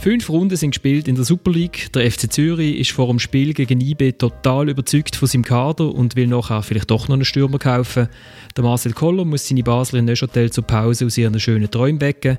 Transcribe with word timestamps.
Fünf 0.00 0.30
Runden 0.30 0.56
sind 0.56 0.70
gespielt 0.70 1.08
in 1.08 1.14
der 1.14 1.26
Super 1.26 1.50
League. 1.50 1.92
Der 1.92 2.10
FC 2.10 2.32
Zürich 2.32 2.78
ist 2.78 2.92
vor 2.92 3.08
dem 3.08 3.18
Spiel 3.18 3.52
gegen 3.52 3.82
IB 3.82 4.12
total 4.12 4.70
überzeugt 4.70 5.14
von 5.14 5.28
seinem 5.28 5.44
Kader 5.44 5.94
und 5.94 6.16
will 6.16 6.26
nachher 6.26 6.62
vielleicht 6.62 6.90
doch 6.90 7.08
noch 7.08 7.16
einen 7.16 7.26
Stürmer 7.26 7.58
kaufen. 7.58 8.08
Der 8.56 8.64
Marcel 8.64 8.94
Koller 8.94 9.26
muss 9.26 9.46
seine 9.46 9.62
Basler 9.62 9.98
in 9.98 10.06
Neuchâtel 10.06 10.50
zur 10.50 10.64
Pause 10.64 11.04
aus 11.04 11.18
ihren 11.18 11.38
schönen 11.38 11.70
Träumen 11.70 12.00
wecken. 12.00 12.38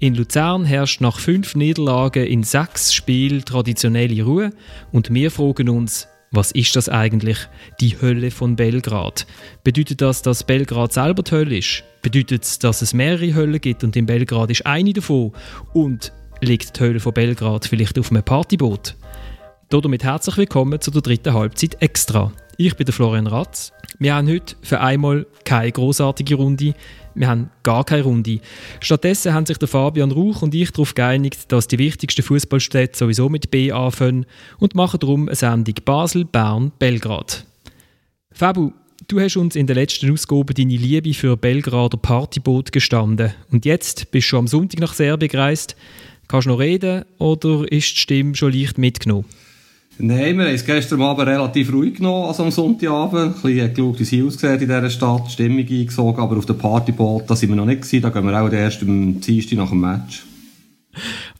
In 0.00 0.16
Luzern 0.16 0.66
herrscht 0.66 1.00
nach 1.00 1.18
fünf 1.18 1.54
Niederlagen 1.54 2.26
in 2.26 2.42
sechs 2.42 2.92
Spielen 2.92 3.42
traditionelle 3.42 4.22
Ruhe 4.22 4.52
und 4.92 5.12
wir 5.14 5.30
fragen 5.30 5.70
uns, 5.70 6.08
was 6.30 6.50
ist 6.50 6.76
das 6.76 6.90
eigentlich, 6.90 7.38
die 7.80 7.98
Hölle 8.02 8.30
von 8.30 8.54
Belgrad? 8.54 9.26
Bedeutet 9.64 10.02
das, 10.02 10.20
dass 10.20 10.44
Belgrad 10.44 10.92
selber 10.92 11.22
die 11.22 11.30
Hölle 11.30 11.56
ist? 11.56 11.84
Bedeutet 12.02 12.44
es, 12.44 12.58
dass 12.58 12.82
es 12.82 12.92
mehrere 12.92 13.34
Höllen 13.34 13.62
gibt 13.62 13.82
und 13.82 13.96
in 13.96 14.04
Belgrad 14.04 14.50
ist 14.50 14.66
eine 14.66 14.92
davon? 14.92 15.32
Und 15.72 16.12
liegt 16.40 16.78
die 16.78 16.84
Höhle 16.84 17.00
von 17.00 17.12
Belgrad 17.12 17.66
vielleicht 17.66 17.98
auf 17.98 18.10
einem 18.10 18.22
Partyboot? 18.22 18.96
Damit 19.70 20.04
herzlich 20.04 20.36
willkommen 20.36 20.80
zu 20.80 20.90
der 20.90 21.02
dritten 21.02 21.34
Halbzeit 21.34 21.76
Extra. 21.82 22.32
Ich 22.56 22.76
bin 22.76 22.86
der 22.86 22.94
Florian 22.94 23.26
Ratz. 23.26 23.72
Wir 23.98 24.14
haben 24.14 24.28
heute 24.28 24.56
für 24.62 24.80
einmal 24.80 25.26
keine 25.44 25.72
großartige 25.72 26.36
Runde. 26.36 26.74
Wir 27.14 27.28
haben 27.28 27.50
gar 27.64 27.84
keine 27.84 28.04
Runde. 28.04 28.40
Stattdessen 28.80 29.34
haben 29.34 29.46
sich 29.46 29.58
der 29.58 29.68
Fabian 29.68 30.12
Rauch 30.12 30.42
und 30.42 30.54
ich 30.54 30.70
darauf 30.70 30.94
geeinigt, 30.94 31.50
dass 31.50 31.66
die 31.66 31.78
wichtigsten 31.78 32.22
Fußballstädte 32.22 32.96
sowieso 32.96 33.28
mit 33.28 33.50
B 33.50 33.72
anfangen 33.72 34.24
und 34.58 34.74
machen 34.74 35.00
darum 35.00 35.28
eine 35.28 35.36
Sendung 35.36 35.74
Basel, 35.84 36.24
Bern, 36.24 36.72
Belgrad. 36.78 37.44
Fabu, 38.30 38.72
du 39.08 39.20
hast 39.20 39.36
uns 39.36 39.56
in 39.56 39.66
der 39.66 39.76
letzten 39.76 40.12
Ausgabe 40.12 40.54
deine 40.54 40.76
Liebe 40.76 41.12
für 41.14 41.36
Belgrader 41.36 41.96
Partyboot 41.96 42.70
gestanden 42.70 43.34
und 43.50 43.64
jetzt 43.64 44.10
bist 44.12 44.30
du 44.30 44.38
am 44.38 44.46
Sonntag 44.46 44.80
nach 44.80 44.94
Serbien 44.94 45.30
gereist. 45.30 45.76
Kannst 46.28 46.46
du 46.46 46.50
noch 46.50 46.58
reden 46.58 47.04
oder 47.16 47.72
ist 47.72 47.90
die 47.90 47.96
Stimme 47.96 48.34
schon 48.34 48.52
leicht 48.52 48.76
mitgenommen? 48.76 49.24
Nein, 50.00 50.36
wir 50.36 50.44
haben 50.44 50.54
es 50.54 50.64
gestern 50.64 51.02
Abend 51.02 51.26
relativ 51.26 51.72
ruhig 51.72 51.94
genommen, 51.94 52.26
also 52.26 52.44
am 52.44 52.52
Sonntagabend. 52.52 53.34
Ein 53.36 53.42
bisschen 53.42 53.74
geschaut, 53.74 53.98
wie 53.98 54.02
es 54.02 54.26
aussieht 54.26 54.60
in 54.60 54.68
dieser 54.68 54.90
Stadt, 54.90 55.22
die 55.26 55.32
Stimmung 55.32 55.66
eingesogen, 55.66 56.22
aber 56.22 56.36
auf 56.36 56.46
dem 56.46 56.58
Partyboot, 56.58 57.28
da 57.28 57.34
sind 57.34 57.48
wir 57.48 57.56
noch 57.56 57.64
nicht 57.64 57.82
gewesen, 57.82 58.02
da 58.02 58.10
gehen 58.10 58.24
wir 58.24 58.40
auch 58.40 58.52
erst 58.52 58.82
am 58.82 59.20
Dienstag 59.20 59.56
nach 59.56 59.70
dem 59.70 59.80
Match. 59.80 60.27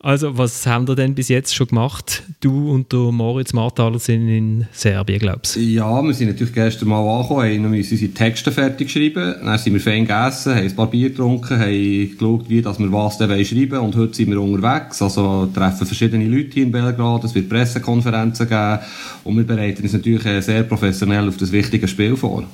Also, 0.01 0.39
was 0.39 0.67
haben 0.67 0.87
wir 0.89 0.95
denn 0.95 1.15
bis 1.15 1.29
jetzt 1.29 1.55
schon 1.55 1.69
gemacht? 1.69 2.23
Du 2.41 2.71
und 2.71 2.93
der 2.93 3.13
Moritz 3.13 3.53
Marthaler 3.53 3.99
sind 3.99 4.29
in 4.29 4.67
Serbien, 4.73 5.19
glaubst 5.19 5.57
du? 5.57 5.61
Ja, 5.61 6.03
wir 6.03 6.15
sind 6.15 6.29
natürlich 6.29 6.55
gestern 6.55 6.89
mal 6.89 7.01
angekommen, 7.01 7.65
haben 7.65 7.75
unsere 7.75 8.13
Texte 8.13 8.53
fertig 8.53 8.89
geschrieben, 8.89 9.35
dann 9.45 9.59
sind 9.59 9.75
wir 9.75 9.81
fein 9.81 10.07
gegessen, 10.07 10.55
haben 10.55 10.67
ein 10.67 10.77
paar 10.77 10.91
Bier 10.91 11.11
getrunken, 11.11 11.59
haben 11.59 12.11
geschaut, 12.11 12.49
wie 12.49 12.63
dass 12.63 12.79
wir 12.79 12.93
was 12.93 13.19
dann 13.19 13.45
schreiben 13.45 13.79
und 13.79 13.97
heute 13.97 14.15
sind 14.15 14.31
wir 14.31 14.41
unterwegs, 14.41 15.03
also 15.03 15.49
treffen 15.53 15.87
verschiedene 15.87 16.27
Leute 16.27 16.51
hier 16.55 16.63
in 16.65 16.73
Belgrad, 16.73 17.25
es 17.25 17.35
wird 17.35 17.49
Pressekonferenzen 17.49 18.49
geben 18.49 18.79
und 19.25 19.37
wir 19.37 19.45
bereiten 19.45 19.83
uns 19.83 19.93
natürlich 19.93 20.45
sehr 20.45 20.63
professionell 20.63 21.29
auf 21.29 21.37
das 21.37 21.53
wichtige 21.53 21.89
Spiel 21.89 22.17
vor. 22.17 22.45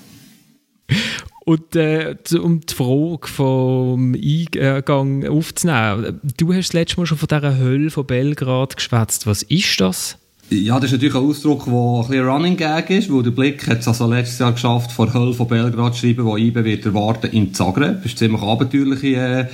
Und 1.45 1.77
äh, 1.77 2.17
um 2.41 2.61
die 2.61 2.75
Frage 2.75 3.28
vom 3.28 4.14
Eingang 4.14 5.28
aufzunehmen, 5.28 6.20
du 6.39 6.53
hast 6.55 6.69
das 6.69 6.73
letzte 6.73 7.01
Mal 7.01 7.06
schon 7.06 7.19
von 7.19 7.28
dieser 7.28 7.59
Hölle 7.59 7.91
von 7.91 8.06
Belgrad 8.06 8.77
geschwätzt. 8.77 9.27
Was 9.27 9.42
ist 9.42 9.78
das? 9.81 10.19
Ja, 10.50 10.75
das 10.78 10.87
ist 10.87 10.92
natürlich 10.92 11.14
ein 11.14 11.23
Ausdruck, 11.23 11.64
der 11.64 11.73
ein 11.73 12.06
bisschen 12.06 12.28
Running 12.28 12.56
Gag 12.56 12.91
ist, 12.91 13.11
weil 13.11 13.23
der 13.23 13.31
Blick 13.31 13.67
hat 13.67 13.81
es 13.81 13.89
also 13.89 14.06
letztes 14.06 14.39
Jahr 14.39 14.53
geschafft, 14.53 14.92
vor 14.92 15.12
Hölle 15.12 15.33
von 15.33 15.48
Belgrad 15.48 15.95
zu 15.95 16.01
schreiben, 16.01 16.27
wo 16.27 16.36
IBE 16.36 16.64
wird 16.64 16.84
erwarten 16.84 17.31
in 17.31 17.55
Zagreb. 17.55 18.03
Das 18.03 18.12
eine 18.12 18.14
ziemlich 18.14 18.42
abenteuerliche 18.42 19.17
äh, 19.17 19.47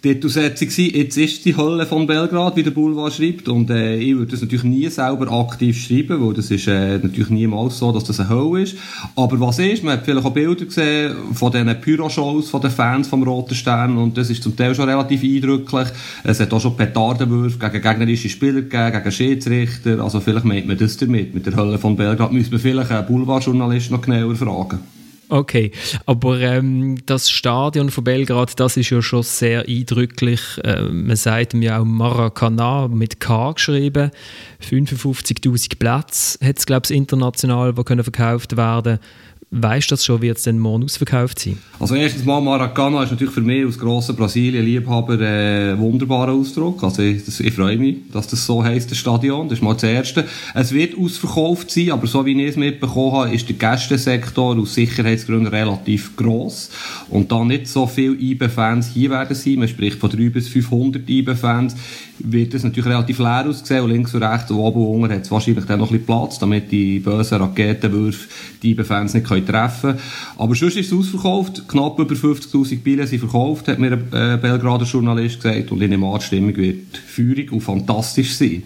Titelsetzung. 0.00 0.68
Jetzt 0.68 1.16
ist 1.16 1.44
die 1.44 1.56
Hölle 1.56 1.86
von 1.86 2.06
Belgrad, 2.06 2.54
wie 2.54 2.62
der 2.62 2.70
Boulevard 2.70 3.12
schreibt. 3.12 3.48
Und 3.48 3.68
äh, 3.70 3.96
ich 3.96 4.16
würde 4.16 4.30
das 4.30 4.40
natürlich 4.40 4.64
nie 4.64 4.88
selber 4.88 5.30
aktiv 5.32 5.76
schreiben, 5.76 6.24
weil 6.24 6.34
das 6.34 6.52
ist 6.52 6.68
äh, 6.68 6.98
natürlich 6.98 7.30
niemals 7.30 7.78
so, 7.78 7.90
dass 7.90 8.04
das 8.04 8.20
eine 8.20 8.28
Hölle 8.28 8.62
ist. 8.62 8.76
Aber 9.16 9.40
was 9.40 9.58
ist, 9.58 9.82
man 9.82 9.94
hat 9.94 10.04
vielleicht 10.04 10.24
auch 10.24 10.32
Bilder 10.32 10.64
gesehen 10.64 11.16
von 11.34 11.50
diesen 11.50 11.80
Pyroshows 11.80 12.48
von 12.48 12.60
den 12.60 12.70
Fans 12.70 13.08
vom 13.08 13.24
Roten 13.24 13.56
Stern 13.56 13.98
und 13.98 14.16
das 14.16 14.30
ist 14.30 14.44
zum 14.44 14.54
Teil 14.56 14.74
schon 14.74 14.88
relativ 14.88 15.24
eindrücklich. 15.24 15.88
Es 16.22 16.38
hat 16.38 16.52
auch 16.52 16.60
schon 16.60 16.76
Petardenwürfe 16.76 17.58
gegen 17.58 17.82
gegnerische 17.82 18.28
Spieler 18.28 18.62
gegeben, 18.62 18.92
gegen 18.92 19.12
Schiedsrichter. 19.12 20.00
Also 20.00 20.20
vielleicht 20.28 20.44
meint 20.44 20.66
man 20.66 20.78
das 20.78 20.96
damit. 20.96 21.34
Mit 21.34 21.46
der 21.46 21.56
Hölle 21.56 21.78
von 21.78 21.96
Belgrad 21.96 22.32
müssen 22.32 22.52
wir 22.52 22.58
vielleicht 22.58 22.90
einen 22.90 23.06
Boulevardjournalist 23.06 23.90
noch 23.90 24.02
genauer 24.02 24.36
fragen. 24.36 24.80
Okay, 25.30 25.72
aber 26.06 26.40
ähm, 26.40 26.96
das 27.04 27.28
Stadion 27.28 27.90
von 27.90 28.02
Belgrad, 28.02 28.58
das 28.58 28.78
ist 28.78 28.88
ja 28.88 29.02
schon 29.02 29.22
sehr 29.22 29.68
eindrücklich. 29.68 30.40
Äh, 30.64 30.80
man 30.84 31.16
sagt 31.16 31.52
ihm 31.52 31.60
ja 31.60 31.78
auch 31.78 31.84
Maracana 31.84 32.88
mit 32.88 33.20
K 33.20 33.52
geschrieben. 33.52 34.10
55.000 34.62 35.78
Plätze 35.78 36.38
hat 36.42 36.58
es, 36.58 36.64
glaube 36.64 36.86
ich, 36.88 36.96
international, 36.96 37.74
die 37.74 37.84
können 37.84 38.04
verkauft 38.04 38.56
werden 38.56 39.00
Weißt 39.50 39.90
du 39.90 39.94
das 39.94 40.04
schon, 40.04 40.20
wird 40.20 40.36
es 40.36 40.42
denn 40.42 40.58
morgen 40.58 40.84
ausverkauft 40.84 41.38
sein? 41.38 41.56
Also 41.80 41.94
erstens 41.94 42.26
mal, 42.26 42.38
Maracana 42.38 43.02
ist 43.02 43.12
natürlich 43.12 43.32
für 43.32 43.40
mich 43.40 43.64
als 43.64 43.78
grosser 43.78 44.12
Brasilien-Liebhaber 44.12 45.18
äh, 45.20 45.72
ein 45.72 45.78
wunderbarer 45.78 46.32
Ausdruck. 46.32 46.84
Also 46.84 47.00
ich, 47.00 47.24
das, 47.24 47.40
ich 47.40 47.54
freue 47.54 47.78
mich, 47.78 47.96
dass 48.12 48.28
das 48.28 48.44
so 48.44 48.62
heisst, 48.62 48.90
das 48.90 48.98
Stadion. 48.98 49.48
Das 49.48 49.58
ist 49.58 49.64
mal 49.64 49.72
das 49.72 49.84
Erste. 49.84 50.26
Es 50.52 50.72
wird 50.72 50.98
ausverkauft 50.98 51.70
sein, 51.70 51.92
aber 51.92 52.06
so 52.06 52.26
wie 52.26 52.38
ich 52.42 52.50
es 52.50 52.56
mitbekommen 52.56 53.12
habe, 53.12 53.34
ist 53.34 53.48
der 53.48 53.56
Gästesektor 53.56 54.54
aus 54.54 54.74
Sicherheitsgründen 54.74 55.46
relativ 55.46 56.14
gross. 56.14 56.68
Und 57.08 57.32
da 57.32 57.42
nicht 57.42 57.68
so 57.68 57.86
viele 57.86 58.16
IB-Fans 58.16 58.90
hier 58.92 59.08
werden 59.08 59.34
sein, 59.34 59.60
man 59.60 59.68
spricht 59.68 59.98
von 59.98 60.10
300 60.10 60.34
bis 60.34 60.48
500 60.48 61.08
IB-Fans, 61.08 61.74
wird 62.20 62.54
es 62.54 62.64
natürlich 62.64 62.90
relativ 62.90 63.18
leer 63.18 63.46
aussehen 63.48 63.82
und 63.82 63.90
links 63.90 64.14
und 64.14 64.22
rechts 64.22 64.50
und 64.50 64.58
oben 64.58 64.80
und 64.80 65.02
unten 65.02 65.14
hat 65.14 65.22
es 65.22 65.30
wahrscheinlich 65.30 65.64
dann 65.64 65.78
noch 65.78 65.90
ein 65.90 65.98
bisschen 65.98 66.06
Platz, 66.06 66.38
damit 66.38 66.70
die 66.70 66.98
bösen 66.98 67.38
Raketenwürfe 67.38 68.28
die 68.62 68.72
IB-Fans 68.72 69.14
nicht 69.14 69.26
treffen 69.26 69.46
können. 69.46 69.98
Aber 70.36 70.54
sonst 70.54 70.76
ist 70.76 70.92
es 70.92 70.98
ausverkauft, 70.98 71.68
knapp 71.68 71.98
über 71.98 72.14
50'000 72.14 72.82
Billionen 72.82 73.06
sind 73.06 73.20
verkauft, 73.20 73.68
hat 73.68 73.78
mir 73.78 73.92
ein 73.92 74.12
äh, 74.12 74.38
Belgrader 74.40 74.84
Journalist 74.84 75.42
gesagt 75.42 75.72
und 75.72 75.82
in 75.82 75.90
der 75.90 75.98
Marktstimmung 75.98 76.56
wird 76.56 76.96
feurig 76.96 77.52
und 77.52 77.60
fantastisch 77.60 78.36
sein. 78.36 78.62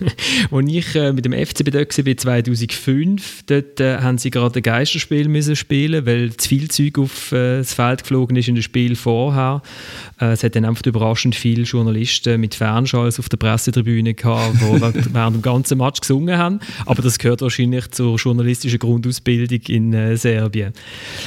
Als 0.50 0.68
ich 0.68 0.94
äh, 0.94 1.12
mit 1.12 1.24
dem 1.24 1.32
FCB 1.32 1.70
dort 1.70 1.96
war, 1.96 2.16
2005, 2.16 3.42
dort 3.46 3.80
äh, 3.80 3.98
haben 3.98 4.18
sie 4.18 4.30
gerade 4.30 4.58
ein 4.58 4.62
Geisterspiel 4.62 5.28
müssen 5.28 5.56
spielen, 5.56 6.06
weil 6.06 6.36
zu 6.36 6.48
viel 6.48 6.68
Zeug 6.68 6.98
auf 6.98 7.32
äh, 7.32 7.58
das 7.58 7.74
Feld 7.74 8.02
geflogen 8.02 8.36
ist 8.36 8.48
in 8.48 8.54
dem 8.54 8.62
Spiel 8.62 8.96
vorher. 8.96 9.62
Äh, 10.20 10.32
es 10.32 10.42
hat 10.42 10.56
dann 10.56 10.64
einfach 10.64 10.84
überraschend 10.84 11.34
viele 11.34 11.62
Journalisten 11.62 12.40
mit 12.40 12.54
Fernschalls 12.54 13.18
auf 13.18 13.28
der 13.28 13.36
Pressetribüne 13.36 14.14
gehabt, 14.14 14.56
die 14.60 14.80
während 15.14 15.36
dem 15.36 15.42
ganzen 15.42 15.78
Match 15.78 16.00
gesungen 16.00 16.36
haben. 16.38 16.60
Aber 16.86 17.02
das 17.02 17.18
gehört 17.18 17.42
wahrscheinlich 17.42 17.90
zur 17.90 18.16
journalistischen 18.16 18.78
Grundausbildung 18.78 19.60
in 19.68 19.92
äh, 19.92 20.16
Serbien. 20.16 20.72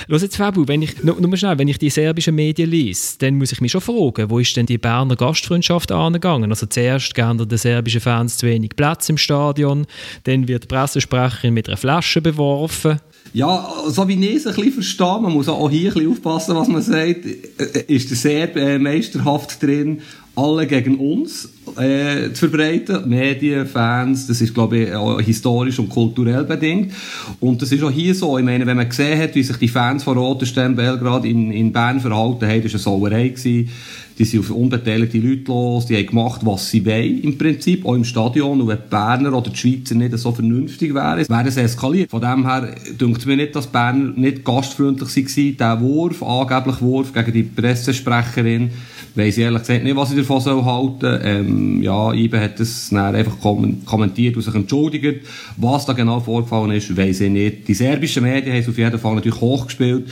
Los 0.08 0.22
jetzt, 0.22 0.38
Fabu, 0.38 0.68
wenn 0.68 0.82
ich, 0.82 1.04
nur, 1.04 1.20
nur 1.20 1.36
schnell, 1.38 1.58
wenn 1.58 1.68
ich 1.68 1.78
die 1.78 1.90
serbischen 1.90 2.36
Medien 2.36 2.70
lese, 2.70 3.18
dann 3.20 3.36
muss 3.36 3.52
ich 3.52 3.62
mich 3.62 3.72
schon 3.72 3.82
fragen, 3.82 4.30
wo 4.30 4.40
ist 4.40 4.56
denn 4.58 4.66
die 4.66 4.78
Berner 4.78 5.16
Gastfreundschaft 5.16 5.92
angegangen? 5.92 6.50
Also 6.52 6.66
zuerst 6.66 7.14
gehen 7.16 7.48
die 7.48 7.58
serbischen 7.58 8.02
Fans 8.02 8.38
zu 8.38 8.48
wenig 8.56 8.76
Platz 8.76 9.10
im 9.10 9.18
Stadion, 9.18 9.86
dann 10.24 10.48
wird 10.48 10.64
die 10.64 10.68
Pressesprecherin 10.68 11.54
mit 11.54 11.68
einer 11.68 11.78
Flasche 11.78 12.22
beworfen. 12.22 13.00
Ja, 13.34 13.68
so 13.88 14.08
wie 14.08 14.14
ich 14.14 14.36
es 14.38 14.48
ein 14.48 14.56
bisschen 14.56 14.72
verstehe, 14.72 15.20
man 15.20 15.34
muss 15.34 15.50
auch 15.50 15.70
hier 15.70 15.92
ein 15.92 15.94
bisschen 15.94 16.12
aufpassen, 16.12 16.56
was 16.56 16.70
man 16.70 16.82
sagt, 16.82 17.26
äh, 17.26 17.84
ist 17.88 18.10
der 18.10 18.18
sehr 18.18 18.56
äh, 18.56 18.80
meisterhaft 18.80 19.62
drin, 19.62 20.02
alle 20.36 20.68
gegen 20.68 20.98
uns 21.00 21.50
äh, 21.78 22.32
zu 22.32 22.50
verbreiten. 22.50 23.10
Medien, 23.10 23.66
Fans, 23.68 24.28
das 24.28 24.42
ist, 24.42 24.54
glaube 24.54 24.78
ich, 24.78 24.94
auch 24.94 25.20
historisch 25.20 25.80
und 25.80 25.90
kulturell 25.90 26.44
bedingt. 26.44 26.94
Und 27.40 27.62
das 27.62 27.72
ist 27.72 27.84
auch 27.84 27.92
hier 27.92 28.14
so. 28.16 28.38
Ich 28.38 28.46
meine, 28.46 28.66
wenn 28.66 28.78
man 28.78 28.88
gesehen 28.88 29.20
hat, 29.22 29.36
wie 29.36 29.44
sich 29.44 29.58
die 29.58 29.68
Fans 29.68 30.04
von 30.04 30.18
Rotenstein 30.18 30.76
Belgrad 30.76 31.26
in, 31.26 31.52
in 31.52 31.72
Bern 31.72 32.00
verhalten 32.00 32.48
haben, 32.48 32.64
das 32.64 32.86
war 32.86 32.94
eine 32.94 33.10
Sauerei. 33.10 33.30
Gewesen. 33.30 33.70
Die 34.18 34.24
sind 34.24 34.40
auf 34.40 34.52
unbeteiligte 34.52 35.18
Leute 35.18 35.44
los, 35.48 35.88
die 35.88 35.98
haben 35.98 36.06
gemacht, 36.06 36.42
was 36.46 36.70
sie 36.70 36.86
wollen, 36.86 37.22
im 37.22 37.38
Prinzip, 37.38 37.86
auch 37.86 37.96
im 37.96 38.06
Stadion. 38.06 38.62
Und 38.62 38.68
wenn 38.68 38.78
die 38.78 38.90
Berner 38.90 39.34
oder 39.34 39.50
die 39.50 39.58
Schweizer 39.58 39.96
nicht 39.96 40.18
so 40.18 40.32
vernünftig 40.32 40.94
wären, 40.94 41.28
wäre 41.28 41.48
es 41.48 41.58
eskaliert. 41.58 42.12
Von 42.12 42.22
dem 42.22 42.48
her 42.48 42.76
denkt 43.00 43.26
mir 43.26 43.36
nicht, 43.36 43.56
dass 43.56 43.68
Berner 43.68 44.14
nicht 44.16 44.46
gastfreundlich 44.46 45.10
waren. 45.10 45.58
Der 45.58 45.82
Wurf, 45.82 46.24
angeblich 46.24 46.82
Wurf 46.82 47.12
gegen 47.12 47.34
die 47.34 47.44
Pressesprecherin, 47.44 48.70
weiss 49.16 49.38
ich 49.38 49.44
ehrlich 49.44 49.60
gesagt 49.60 49.84
nicht, 49.84 49.96
was 49.96 50.12
ich 50.12 50.18
davon 50.18 50.42
soll 50.42 50.64
halten 50.64 51.20
ähm, 51.24 51.84
Ja, 51.84 52.14
Ibe 52.14 52.40
hat 52.40 52.60
das 52.60 52.90
dann 52.92 53.16
einfach 53.16 53.38
kommentiert 53.40 54.36
und 54.38 54.42
sich 54.42 54.56
entschuldigt. 54.56 55.26
Was 55.58 55.86
da 55.86 55.94
genau 55.94 56.22
vorgefallen 56.22 56.72
ist, 56.72 56.96
weiss 56.96 57.20
ich 57.20 57.32
nicht. 57.32 57.68
Die 57.68 57.74
serbischen 57.74 58.24
Medien 58.24 58.54
haben 58.54 58.62
es 58.62 58.70
auf 58.70 58.78
jeden 58.78 59.00
Fall 59.00 59.16
natürlich 59.16 59.42
hochgespielt 59.42 60.06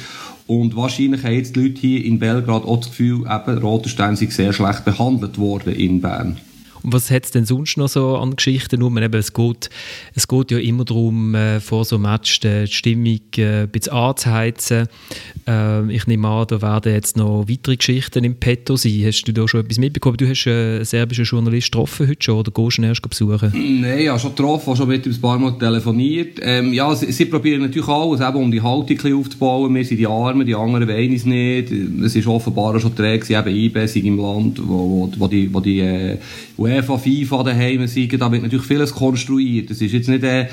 und 0.48 0.75
wahrscheinlich 0.75 1.24
haben 1.24 1.34
jetzt 1.34 1.56
die 1.56 1.62
Leute 1.62 1.81
hier 1.81 2.04
in 2.04 2.19
Belgrad 2.19 2.66
auch 2.66 2.78
das 2.78 2.90
Gefühl, 2.90 3.22
eben, 3.22 3.57
Roterstein 3.60 4.16
sei 4.16 4.28
sehr 4.28 4.54
schlecht 4.54 4.86
behandelt 4.86 5.38
worden 5.38 5.74
in 5.74 6.01
Bern. 6.01 6.38
Und 6.83 6.94
was 6.94 7.09
hat 7.09 7.24
es 7.24 7.31
denn 7.31 7.45
sonst 7.45 7.77
noch 7.77 7.88
so 7.88 8.18
an 8.18 8.35
Geschichten? 8.35 8.80
Nur, 8.80 8.95
eben, 9.01 9.13
es, 9.13 9.33
geht, 9.33 9.69
es 10.15 10.27
geht 10.27 10.51
ja 10.51 10.57
immer 10.57 10.83
darum, 10.83 11.33
äh, 11.33 11.59
vor 11.62 11.85
so 11.85 11.95
einem 11.95 12.03
Match 12.03 12.41
die 12.41 12.68
Stimmung 12.68 13.19
äh, 13.38 13.63
ein 13.63 13.69
bisschen 13.69 13.94
anzuheizen. 13.94 14.88
Äh, 15.47 15.91
ich 15.91 16.07
nehme 16.07 16.27
an, 16.27 16.47
da 16.47 16.62
werden 16.62 16.94
jetzt 16.94 17.15
noch 17.15 17.45
weitere 17.47 17.77
Geschichten 17.77 18.25
im 18.25 18.35
Petto 18.35 18.75
sein. 18.75 19.01
Hast 19.06 19.24
du 19.24 19.31
da 19.31 19.47
schon 19.47 19.62
etwas 19.62 19.77
mitbekommen? 19.77 20.18
Du 20.18 20.27
hast 20.27 20.45
einen 20.45 20.83
serbischen 20.83 21.24
Journalist 21.24 21.71
getroffen 21.71 22.07
heute 22.07 22.24
schon 22.24 22.38
oder 22.38 22.51
gehst 22.51 22.77
du 22.77 22.81
ihn 22.81 22.88
erst 22.89 23.01
besuchen? 23.01 23.51
Nein, 23.53 24.00
ich 24.00 24.09
habe 24.09 24.19
schon 24.19 24.35
getroffen, 24.35 24.75
schon 24.75 24.89
mit 24.89 25.06
ihm 25.06 25.13
ein 25.13 25.21
paar 25.21 25.39
Mal 25.39 25.57
telefoniert. 25.57 26.39
Ähm, 26.41 26.74
ja, 26.74 26.94
sie, 26.95 27.12
sie, 27.13 27.25
probieren 27.25 27.62
natürlich 27.62 27.88
alles, 27.88 28.19
eben, 28.19 28.35
um 28.35 28.51
die 28.51 28.62
Haltung 28.62 29.19
aufzubauen. 29.19 29.74
Wir 29.74 29.85
sind 29.85 29.97
die 29.97 30.07
Armen, 30.07 30.45
die 30.45 30.56
anderen 30.56 30.88
wollen 30.88 31.13
es 31.13 31.25
nicht. 31.25 31.71
Es 32.03 32.15
ist 32.15 32.27
offenbar 32.27 32.77
schon 32.80 32.94
träge, 32.94 33.33
eben 33.33 33.56
IBE 33.56 34.00
im 34.00 34.18
Land, 34.18 34.59
wo, 34.68 34.74
wo, 34.74 35.12
wo 35.18 35.27
die, 35.27 35.53
wo 35.53 35.62
die 35.62 35.80
äh, 35.80 36.18
UEFA, 36.73 36.97
FIFA 36.97 37.43
daheim 37.43 37.87
sind. 37.87 38.19
Da 38.19 38.31
wird 38.31 38.43
natürlich 38.43 38.65
vieles 38.65 38.93
konstruiert. 38.93 39.69
Das 39.69 39.81
ist 39.81 39.91
jetzt 39.91 40.09
nicht, 40.09 40.23
äh, 40.23 40.47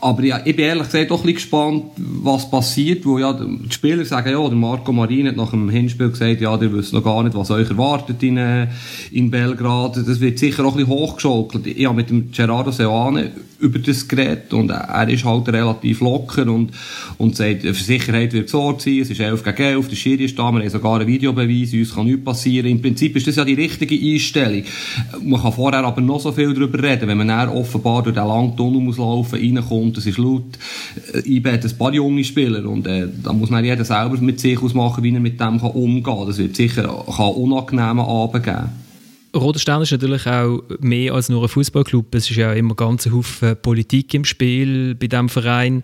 aber 0.00 0.22
ja, 0.24 0.40
ich 0.44 0.56
bin 0.56 0.66
ehrlich 0.66 0.84
gesagt 0.84 1.10
doch 1.10 1.24
ein 1.24 1.34
gespannt, 1.34 1.84
was 1.96 2.50
passiert, 2.50 3.04
wo 3.04 3.18
ja 3.18 3.32
die 3.32 3.72
Spieler 3.72 4.04
sagen, 4.04 4.30
ja, 4.30 4.48
der 4.48 4.56
Marco 4.56 4.92
Marin 4.92 5.28
hat 5.28 5.36
nach 5.36 5.50
dem 5.50 5.68
Hinspiel 5.68 6.10
gesagt, 6.10 6.40
ja, 6.40 6.56
ihr 6.60 6.72
wisst 6.72 6.92
noch 6.92 7.04
gar 7.04 7.22
nicht, 7.22 7.36
was 7.36 7.50
euch 7.50 7.68
erwartet 7.68 8.22
in, 8.22 8.36
äh, 8.36 8.68
in 9.10 9.30
Belgrad. 9.30 9.96
Das 9.96 10.20
wird 10.20 10.38
sicher 10.38 10.64
auch 10.64 10.72
ein 10.72 10.84
bisschen 10.84 10.92
hochgeschaukelt. 10.92 11.66
Ich 11.66 11.86
habe 11.86 11.96
mit 11.96 12.10
dem 12.10 12.30
Gerardo 12.32 12.70
Seoane 12.70 13.32
über 13.64 13.78
das 13.78 14.06
geredet 14.06 14.52
und 14.52 14.70
er 14.70 15.08
ist 15.08 15.24
halt 15.24 15.48
relativ 15.48 16.00
locker 16.00 16.46
und, 16.48 16.72
und 17.18 17.36
sagt, 17.36 17.62
für 17.62 17.72
Sicherheit 17.72 18.32
wird 18.32 18.46
gesorgt 18.46 18.82
sein, 18.82 18.98
es 19.00 19.10
ist 19.10 19.20
11 19.20 19.42
gegen 19.42 19.62
11, 19.62 19.88
der 19.88 19.96
Schiri 19.96 20.24
ist 20.24 20.38
da, 20.38 20.50
wir 20.52 20.60
haben 20.60 20.68
sogar 20.68 21.00
einen 21.00 21.06
Videobeweis, 21.06 21.72
uns 21.72 21.94
kann 21.94 22.06
nichts 22.06 22.24
passieren. 22.24 22.70
Im 22.70 22.82
Prinzip 22.82 23.16
ist 23.16 23.26
das 23.26 23.36
ja 23.36 23.44
die 23.44 23.54
richtige 23.54 23.94
Einstellung. 23.94 24.64
Man 25.34 25.42
kann 25.42 25.52
vorher 25.52 25.82
aber 25.82 26.00
noch 26.00 26.20
so 26.20 26.30
viel 26.30 26.54
darüber 26.54 26.80
reden, 26.80 27.08
wenn 27.08 27.18
man 27.18 27.26
dann 27.26 27.48
offenbar 27.48 28.04
durch 28.04 28.14
den 28.14 28.24
langen 28.24 28.56
Tunnel 28.56 28.80
muss 28.80 28.98
laufen, 28.98 29.34
reinkommt, 29.34 29.98
es 29.98 30.06
ist 30.06 30.16
laut, 30.16 30.44
ich 31.24 31.42
bin 31.42 31.54
ein 31.54 31.76
paar 31.76 31.92
junge 31.92 32.22
Spieler 32.22 32.64
und 32.70 32.86
äh, 32.86 33.08
da 33.20 33.32
muss 33.32 33.50
man 33.50 33.64
jeder 33.64 33.84
selber 33.84 34.16
mit 34.18 34.38
sich 34.38 34.62
ausmachen, 34.62 35.02
wie 35.02 35.12
er 35.12 35.18
mit 35.18 35.40
dem 35.40 35.60
kann 35.60 35.72
umgehen 35.72 36.04
kann. 36.04 36.28
Das 36.28 36.38
wird 36.38 36.54
sicher 36.54 36.84
kann 36.84 37.32
unangenehme 37.32 38.06
Abend 38.06 38.44
geben. 38.44 38.83
Roter 39.34 39.58
Stern 39.58 39.82
ist 39.82 39.90
natürlich 39.90 40.26
auch 40.26 40.62
mehr 40.78 41.12
als 41.12 41.28
nur 41.28 41.42
ein 41.42 41.48
Fußballclub. 41.48 42.14
Es 42.14 42.30
ist 42.30 42.36
ja 42.36 42.52
immer 42.52 42.76
ganz 42.76 43.06
Haufen 43.06 43.56
Politik 43.60 44.14
im 44.14 44.24
Spiel 44.24 44.94
bei 44.94 45.08
diesem 45.08 45.28
Verein. 45.28 45.82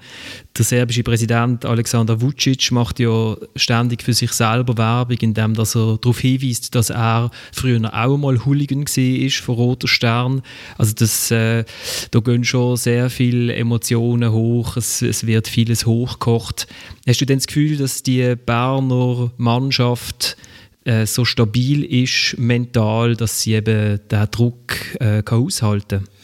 Der 0.57 0.65
serbische 0.65 1.03
Präsident 1.03 1.65
Alexander 1.65 2.21
Vucic 2.21 2.71
macht 2.71 3.01
ja 3.01 3.37
ständig 3.57 4.05
für 4.05 4.13
sich 4.13 4.31
selber 4.31 4.79
Werbung, 4.79 5.17
indem 5.21 5.55
er 5.57 5.65
darauf 5.65 6.21
hinweist, 6.21 6.75
dass 6.77 6.91
er 6.91 7.33
früher 7.53 7.81
auch 7.93 8.17
mal 8.17 8.45
Hooligan 8.45 8.85
war 8.85 9.31
von 9.31 9.55
Roter 9.57 9.89
Stern. 9.89 10.43
Also 10.79 10.95
das, 10.95 11.33
äh, 11.33 11.65
da 12.13 12.21
gehen 12.21 12.45
schon 12.45 12.77
sehr 12.77 13.11
viele 13.11 13.55
Emotionen 13.55 14.31
hoch, 14.31 14.77
es, 14.77 15.03
es 15.03 15.27
wird 15.27 15.49
vieles 15.49 15.87
hochgekocht. 15.87 16.69
Hast 17.05 17.21
du 17.21 17.27
denn 17.27 17.39
das 17.39 17.49
Gefühl, 17.49 17.77
dass 17.79 18.05
die 18.05 18.37
Berner 18.37 19.33
Mannschaft 19.39 20.37
äh, 20.85 21.07
so 21.07 21.25
stabil 21.25 21.85
ist 21.85 22.37
mental, 22.39 23.17
dass 23.17 23.43
sie 23.43 23.55
eben 23.55 24.01
den 24.09 24.31
Druck 24.31 24.75
äh, 25.01 25.23
aushalten 25.27 26.05
kann? 26.05 26.20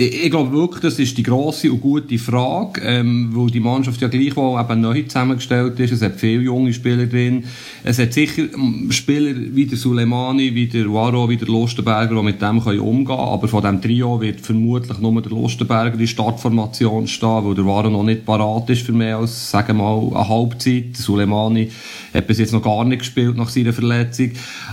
Ich, 0.00 0.24
ich 0.24 0.30
glaube 0.30 0.50
wirklich, 0.52 0.80
das 0.80 0.98
ist 0.98 1.18
die 1.18 1.22
grosse 1.22 1.70
und 1.70 1.82
gute 1.82 2.16
Frage, 2.16 2.80
ähm, 2.82 3.32
weil 3.34 3.50
die 3.50 3.60
Mannschaft 3.60 4.00
ja 4.00 4.08
gleichwohl 4.08 4.58
eben 4.58 4.80
neu 4.80 5.02
zusammengestellt 5.02 5.78
ist. 5.78 5.92
Es 5.92 6.00
hat 6.00 6.16
viele 6.16 6.40
junge 6.40 6.72
Spieler 6.72 7.04
drin. 7.04 7.44
Es 7.84 7.98
hat 7.98 8.14
sicher 8.14 8.44
ähm, 8.54 8.90
Spieler 8.90 9.34
wie 9.36 9.66
der 9.66 9.76
Suleimani, 9.76 10.54
wie 10.54 10.68
der 10.68 10.90
Waro, 10.90 11.28
wie 11.28 11.36
der 11.36 11.48
Lustenberger, 11.48 12.14
die 12.14 12.22
mit 12.22 12.40
dem 12.40 12.64
können 12.64 12.80
umgehen 12.80 13.04
können. 13.08 13.18
Aber 13.18 13.46
von 13.46 13.60
diesem 13.60 13.82
Trio 13.82 14.18
wird 14.22 14.40
vermutlich 14.40 14.98
nur 15.00 15.20
der 15.20 15.32
Lustenberger 15.32 16.00
in 16.00 16.06
Startformation 16.06 17.06
stehen, 17.06 17.44
weil 17.44 17.54
der 17.54 17.66
Waro 17.66 17.90
noch 17.90 18.02
nicht 18.02 18.24
parat 18.24 18.70
ist 18.70 18.86
für 18.86 18.92
mehr 18.92 19.18
als, 19.18 19.50
sagen 19.50 19.76
wir 19.76 19.84
mal, 19.84 20.16
eine 20.18 20.28
Halbzeit. 20.30 20.96
Der 20.96 21.02
Suleimani 21.02 21.70
hat 22.14 22.26
bis 22.26 22.38
jetzt 22.38 22.54
noch 22.54 22.62
gar 22.62 22.86
nicht 22.86 23.00
gespielt 23.00 23.36
nach 23.36 23.50
seiner 23.50 23.74
Verletzung. 23.74 24.30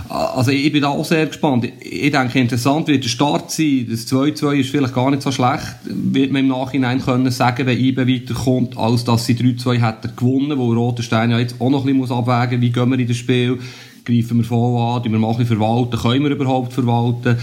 Also 0.08 0.52
ich 0.52 0.72
bin 0.72 0.80
da 0.80 0.88
auch 0.88 1.04
sehr 1.04 1.26
gespannt. 1.26 1.68
Ich 1.80 2.10
denke, 2.10 2.38
interessant 2.38 2.88
wird 2.88 3.04
der 3.04 3.10
Start 3.10 3.50
sein. 3.50 3.86
Das 3.90 4.06
2-2 4.06 4.60
ist 4.60 4.70
vielleicht 4.70 4.94
gar 4.94 5.10
nicht 5.10 5.17
so 5.20 5.32
schlecht, 5.32 5.76
wird 5.84 6.32
man 6.32 6.42
im 6.42 6.48
Nachhinein 6.48 7.00
können 7.00 7.30
sagen, 7.30 7.66
wenn 7.66 7.78
IBE 7.78 8.06
weiterkommt, 8.06 8.76
als 8.76 9.04
dass 9.04 9.26
sie 9.26 9.34
3-2 9.34 9.80
hätten 9.80 10.16
gewonnen, 10.16 10.58
wo 10.58 10.72
Roter 10.72 11.02
Stein 11.02 11.30
ja 11.30 11.38
jetzt 11.38 11.60
auch 11.60 11.70
noch 11.70 11.86
ein 11.86 12.00
bisschen 12.00 12.16
abwägen 12.16 12.60
muss, 12.60 12.66
wie 12.66 12.72
gehen 12.72 12.90
wir 12.90 12.98
in 12.98 13.08
das 13.08 13.16
Spiel, 13.16 13.58
greifen 14.04 14.38
wir 14.38 14.44
voll 14.44 14.80
an, 14.80 15.10
wir 15.10 15.18
machen 15.18 15.46
verwalten, 15.46 15.98
können 15.98 16.24
wir 16.24 16.30
überhaupt 16.30 16.72
verwalten 16.72 17.36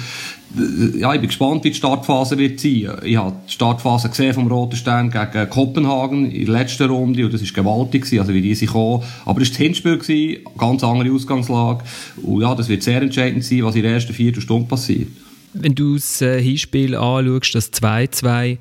ja, 0.98 1.14
ich 1.14 1.20
bin 1.20 1.28
gespannt, 1.28 1.64
wie 1.64 1.70
die 1.70 1.76
Startphase 1.76 2.38
wird 2.38 2.60
sein. 2.60 2.90
Ich 3.04 3.18
habe 3.18 3.36
die 3.48 3.52
Startphase 3.52 4.10
gesehen 4.10 4.34
vom 4.34 4.48
Roten 4.48 4.76
Stern 4.76 5.12
gegen 5.12 5.50
Kopenhagen 5.50 6.32
in 6.32 6.46
der 6.46 6.56
letzten 6.56 6.90
Runde 6.90 7.26
und 7.26 7.34
das 7.34 7.42
war 7.42 7.64
gewaltig, 7.64 8.20
also 8.20 8.34
wie 8.34 8.42
die 8.42 8.56
sich 8.56 8.70
kommen. 8.70 9.04
Aber 9.26 9.42
es 9.42 9.50
war 9.50 9.54
das 9.54 9.58
Hinspiel, 9.58 9.98
gewesen, 9.98 10.44
ganz 10.58 10.84
andere 10.84 11.12
Ausgangslage. 11.14 11.84
Und 12.24 12.42
ja, 12.42 12.56
das 12.56 12.70
wird 12.70 12.84
sehr 12.84 13.02
entscheidend 13.02 13.44
sein, 13.44 13.64
was 13.64 13.76
in 13.76 13.84
der 13.84 13.94
ersten 13.94 14.14
Viertelstunde 14.14 14.68
passiert. 14.68 15.10
Wenn 15.58 15.76
du 15.76 15.96
das 15.96 16.22
äh, 16.22 16.42
Hinspiel 16.42 16.96
anschaust, 16.96 17.56
das 17.56 17.74
2-2, 17.74 18.58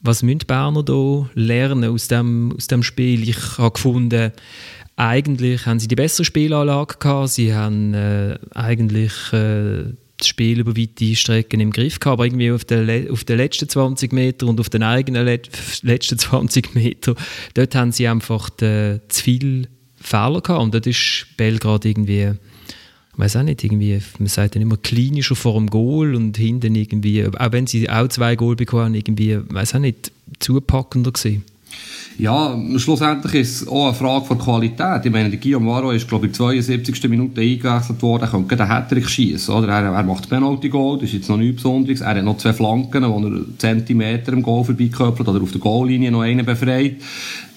was 0.00 0.22
müssen 0.22 0.40
die 0.40 0.46
Berner 0.46 0.82
da 0.82 1.28
lernen 1.34 1.90
aus 1.90 2.08
dem, 2.08 2.52
aus 2.56 2.66
dem 2.66 2.82
Spiel? 2.82 3.28
Ich 3.28 3.58
habe 3.58 3.72
gefunden, 3.72 4.32
eigentlich 4.96 5.66
haben 5.66 5.78
sie 5.78 5.88
die 5.88 5.94
bessere 5.94 6.24
Spielanlage 6.24 6.96
gehabt. 6.98 7.30
Sie 7.30 7.54
haben 7.54 7.94
äh, 7.94 8.38
eigentlich 8.54 9.12
äh, 9.32 9.84
das 10.16 10.28
Spiel 10.28 10.60
über 10.60 10.76
weite 10.76 11.14
Strecken 11.14 11.60
im 11.60 11.70
Griff 11.70 12.00
gehabt, 12.00 12.14
aber 12.14 12.26
irgendwie 12.26 12.50
auf 12.50 12.64
den, 12.64 13.10
auf 13.10 13.24
den 13.24 13.36
letzten 13.36 13.68
20 13.68 14.12
Meter 14.12 14.46
und 14.46 14.58
auf 14.60 14.70
den 14.70 14.82
eigenen 14.82 15.24
Let 15.24 15.50
letzten 15.82 16.18
20 16.18 16.74
Meter, 16.74 17.14
dort 17.54 17.74
haben 17.74 17.92
sie 17.92 18.08
einfach 18.08 18.48
de, 18.50 19.00
zu 19.08 19.22
viel 19.22 19.68
Fehler 19.96 20.40
gehabt 20.40 20.62
und 20.62 20.74
dort 20.74 20.86
ist 20.86 21.26
Belgrad 21.36 21.84
irgendwie, 21.84 22.32
ich 23.16 23.20
weiß 23.20 23.36
auch 23.36 23.42
nicht, 23.44 23.64
irgendwie, 23.64 23.98
man 24.18 24.28
sagt 24.28 24.54
dann 24.54 24.62
immer 24.62 24.76
klinischer 24.76 25.36
vor 25.36 25.54
dem 25.54 25.70
Goal 25.70 26.14
und 26.14 26.36
hinten 26.36 26.74
irgendwie, 26.74 27.26
auch 27.26 27.52
wenn 27.52 27.66
sie 27.66 27.88
auch 27.88 28.08
zwei 28.08 28.36
Goal 28.36 28.56
bekommen 28.56 28.94
irgendwie, 28.94 29.38
weiß 29.48 29.74
auch 29.74 29.78
nicht, 29.78 30.12
zupackender 30.38 31.12
gewesen. 31.12 31.42
Ja, 32.18 32.58
schlussendlich 32.76 33.34
ist 33.34 33.62
es 33.62 33.68
auch 33.68 33.88
eine 33.88 33.94
Frage 33.94 34.24
von 34.24 34.38
Qualität. 34.38 35.04
Ich 35.04 35.12
meine, 35.12 35.28
der 35.28 35.38
Guillaume 35.38 35.70
Waro 35.70 35.90
ist, 35.90 36.08
glaube 36.08 36.26
ich, 36.26 36.40
in 36.40 36.46
der 36.56 36.82
72. 36.82 37.10
Minute 37.10 37.42
eingewechselt 37.42 38.00
worden. 38.00 38.22
Er 38.22 38.28
könnte 38.28 38.56
den 38.56 38.68
Hattrick 38.68 39.06
schießen, 39.06 39.54
oder? 39.54 39.68
Er, 39.68 39.92
er 39.92 40.02
macht 40.02 40.30
Penalty-Goal, 40.30 40.98
das 40.98 41.10
ist 41.10 41.14
jetzt 41.14 41.28
noch 41.28 41.36
nichts 41.36 41.56
Besonderes. 41.56 42.00
Er 42.00 42.14
hat 42.14 42.24
noch 42.24 42.38
zwei 42.38 42.54
Flanken, 42.54 43.04
wo 43.06 43.18
er 43.18 43.58
Zentimeter 43.58 44.32
im 44.32 44.42
Goal 44.42 44.64
vorbeiköpfelt 44.64 45.28
oder 45.28 45.42
auf 45.42 45.52
der 45.52 45.60
Goallinie 45.60 46.10
noch 46.10 46.22
einen 46.22 46.46
befreit 46.46 46.96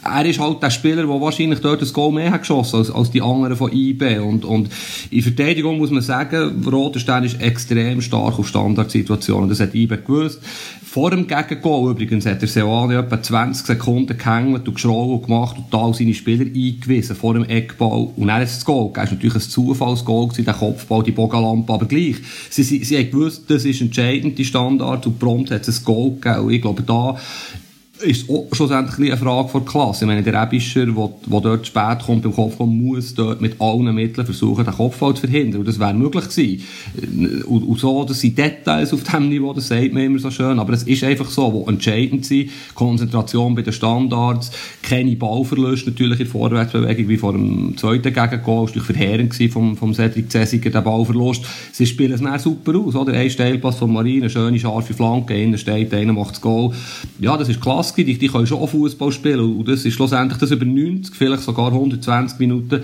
er 0.03 0.25
ist 0.25 0.39
halt 0.39 0.63
der 0.63 0.69
Spieler, 0.69 1.03
der 1.03 1.21
wahrscheinlich 1.21 1.59
dort 1.59 1.81
das 1.81 1.93
Goal 1.93 2.13
mehr 2.13 2.31
hat 2.31 2.41
geschossen 2.41 2.77
als, 2.77 2.91
als 2.91 3.11
die 3.11 3.21
anderen 3.21 3.57
von 3.57 3.71
IB. 3.71 4.19
Und, 4.19 4.45
und 4.45 4.69
in 5.11 5.21
Verteidigung 5.21 5.77
muss 5.77 5.91
man 5.91 6.01
sagen, 6.01 6.63
Roter 6.65 6.99
Stern 6.99 7.25
ist 7.25 7.41
extrem 7.41 8.01
stark 8.01 8.39
auf 8.39 8.47
Standardsituationen. 8.47 9.49
Das 9.49 9.59
hat 9.59 9.75
IB 9.75 9.97
gewusst. 9.97 10.41
Vor 10.85 11.11
dem 11.11 11.27
Gegengol 11.27 11.91
übrigens 11.91 12.25
hat 12.25 12.41
der 12.41 12.47
Seoane 12.47 12.97
etwa 12.97 13.21
20 13.21 13.65
Sekunden 13.65 14.17
gehängt 14.17 14.48
und 14.53 14.73
geschraubt 14.73 15.11
und 15.11 15.25
gemacht 15.27 15.57
und 15.57 15.65
da 15.71 15.93
seine 15.93 16.13
Spieler 16.13 16.45
eingewiesen 16.45 17.15
vor 17.15 17.33
dem 17.33 17.43
Eckball. 17.45 18.09
Und 18.15 18.27
dann 18.27 18.41
ist 18.41 18.57
das 18.57 18.65
Goal. 18.65 18.91
Das 18.93 19.05
war 19.05 19.13
natürlich 19.13 19.35
ein 19.35 19.41
Zufallsgoal 19.41 20.27
gewesen, 20.27 20.45
der 20.45 20.53
Kopfball, 20.53 21.03
die 21.03 21.11
Bogenlampe, 21.11 21.73
aber 21.73 21.85
gleich. 21.85 22.17
Sie, 22.49 22.63
sie, 22.63 22.83
sie 22.83 22.97
haben 22.97 23.11
gewusst, 23.11 23.49
das 23.49 23.65
ist 23.65 23.81
entscheidend, 23.81 24.37
die 24.37 24.45
Standard, 24.45 25.05
und 25.05 25.19
prompt 25.19 25.51
hat 25.51 25.67
es 25.67 25.81
ein 25.81 25.85
Goal 25.85 26.11
gegeben. 26.15 26.45
Und 26.45 26.51
ich 26.51 26.61
glaube, 26.61 26.83
da 26.83 27.17
ist 28.01 28.29
auch 28.29 28.47
schlussendlich 28.51 29.11
eine 29.11 29.17
Frage 29.19 29.49
von 29.49 29.65
Klasse. 29.65 30.05
Ich 30.05 30.07
meine, 30.07 30.23
der 30.23 30.41
Rebischer, 30.41 30.85
der, 30.85 31.09
der 31.25 31.41
dort 31.41 31.67
spät 31.67 31.99
kommt 32.05 32.23
beim 32.23 32.33
Kopfball, 32.33 32.67
muss 32.67 33.13
dort 33.13 33.41
mit 33.41 33.59
allen 33.59 33.93
Mitteln 33.93 34.25
versuchen, 34.25 34.63
den 34.63 34.73
Kopfball 34.73 35.13
zu 35.15 35.21
verhindern. 35.21 35.61
Und 35.61 35.67
das 35.67 35.79
wäre 35.79 35.93
möglich 35.93 36.29
gewesen. 36.29 37.45
Und, 37.45 37.63
und 37.63 37.79
so, 37.79 38.03
das 38.05 38.21
sind 38.21 38.37
Details 38.37 38.93
auf 38.93 39.03
diesem 39.03 39.29
Niveau, 39.29 39.53
das 39.53 39.67
sagt 39.67 39.93
man 39.93 40.03
immer 40.03 40.19
so 40.19 40.31
schön, 40.31 40.59
aber 40.59 40.73
es 40.73 40.83
ist 40.83 41.03
einfach 41.03 41.29
so, 41.29 41.51
wo 41.51 41.69
entscheidend 41.69 42.25
sind, 42.25 42.49
Konzentration 42.73 43.55
bei 43.55 43.61
den 43.61 43.73
Standards, 43.73 44.51
keine 44.81 45.15
Ballverluste 45.15 45.89
natürlich 45.89 46.19
in 46.19 46.25
der 46.25 46.31
Vorwärtsbewegung, 46.31 47.07
wie 47.07 47.17
vor 47.17 47.33
dem 47.33 47.77
zweiten 47.77 48.13
Gegengol, 48.13 48.67
das 48.67 48.75
war 48.75 48.83
verheerend 48.83 49.35
vom, 49.51 49.75
vom 49.75 49.93
Cedric 49.93 50.31
Cesiger, 50.31 50.69
der 50.69 50.81
Ballverlust. 50.81 51.45
Sie 51.71 51.85
spielen 51.85 52.13
es 52.13 52.21
dann 52.21 52.39
super 52.39 52.77
aus, 52.77 52.95
oder? 52.95 53.13
Ein 53.13 53.29
Steilpass 53.29 53.77
von 53.77 53.91
Marine, 53.91 54.23
eine 54.23 54.29
schöne, 54.29 54.59
scharfe 54.59 54.93
Flanke, 54.93 55.33
einer 55.33 55.57
steht, 55.57 55.93
einer 55.93 56.13
macht 56.13 56.31
das 56.31 56.41
Goal. 56.41 56.73
Ja, 57.19 57.37
das 57.37 57.49
ist 57.49 57.61
klasse 57.61 57.88
Klasse, 57.93 58.05
die, 58.05 58.17
die 58.17 58.27
können 58.27 58.47
schon 58.47 58.67
Fußball 58.67 59.11
spielen 59.11 59.57
und 59.57 59.67
das 59.67 59.85
ist 59.85 59.93
schlussendlich 59.93 60.39
das 60.39 60.51
über 60.51 60.65
90, 60.65 61.15
vielleicht 61.15 61.43
sogar 61.43 61.71
120 61.71 62.39
Minuten 62.39 62.83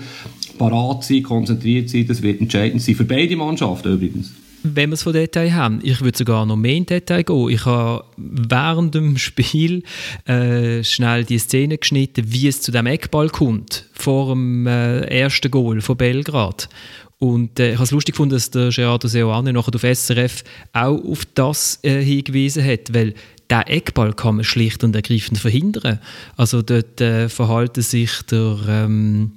parat 0.58 1.04
sein, 1.04 1.22
konzentriert 1.22 1.90
sein, 1.90 2.06
das 2.06 2.22
wird 2.22 2.40
entscheidend 2.40 2.82
sein, 2.82 2.94
für 2.94 3.04
beide 3.04 3.36
Mannschaften 3.36 3.92
übrigens 3.92 4.32
wenn 4.68 4.90
wir 4.90 4.94
es 4.94 5.04
von 5.04 5.12
Detail 5.12 5.54
haben. 5.54 5.78
Ich 5.84 6.00
würde 6.00 6.18
sogar 6.18 6.44
noch 6.44 6.56
mehr 6.56 6.74
in 6.74 6.86
Detail 6.86 7.22
gehen. 7.22 7.50
Ich 7.50 7.64
habe 7.66 8.04
während 8.16 8.96
dem 8.96 9.16
Spiel 9.16 9.84
äh, 10.24 10.82
schnell 10.82 11.22
die 11.24 11.38
Szene 11.38 11.78
geschnitten, 11.78 12.24
wie 12.26 12.48
es 12.48 12.62
zu 12.62 12.72
dem 12.72 12.86
Eckball 12.86 13.28
kommt, 13.28 13.88
vor 13.92 14.30
dem 14.30 14.66
äh, 14.66 15.02
ersten 15.02 15.52
Goal 15.52 15.80
von 15.82 15.96
Belgrad. 15.96 16.68
Und 17.18 17.60
äh, 17.60 17.70
ich 17.70 17.74
habe 17.74 17.84
es 17.84 17.92
lustig 17.92 18.14
gefunden, 18.14 18.34
dass 18.34 18.50
der 18.50 18.70
Gerardo 18.70 19.08
Seoane 19.08 19.52
nachher 19.52 19.74
auf 19.74 19.82
SRF 19.82 20.42
auch 20.72 21.02
auf 21.04 21.24
das 21.34 21.78
äh, 21.82 22.02
hingewiesen 22.02 22.64
hat, 22.64 22.92
weil 22.92 23.14
der 23.50 23.70
Eckball 23.70 24.12
kann 24.12 24.36
man 24.36 24.44
schlicht 24.44 24.84
und 24.84 24.94
ergreifend 24.94 25.38
verhindern. 25.38 26.00
Also 26.36 26.62
dort 26.62 27.00
äh, 27.00 27.28
verhalten 27.28 27.82
sich 27.82 28.22
der, 28.30 28.58
ähm, 28.68 29.32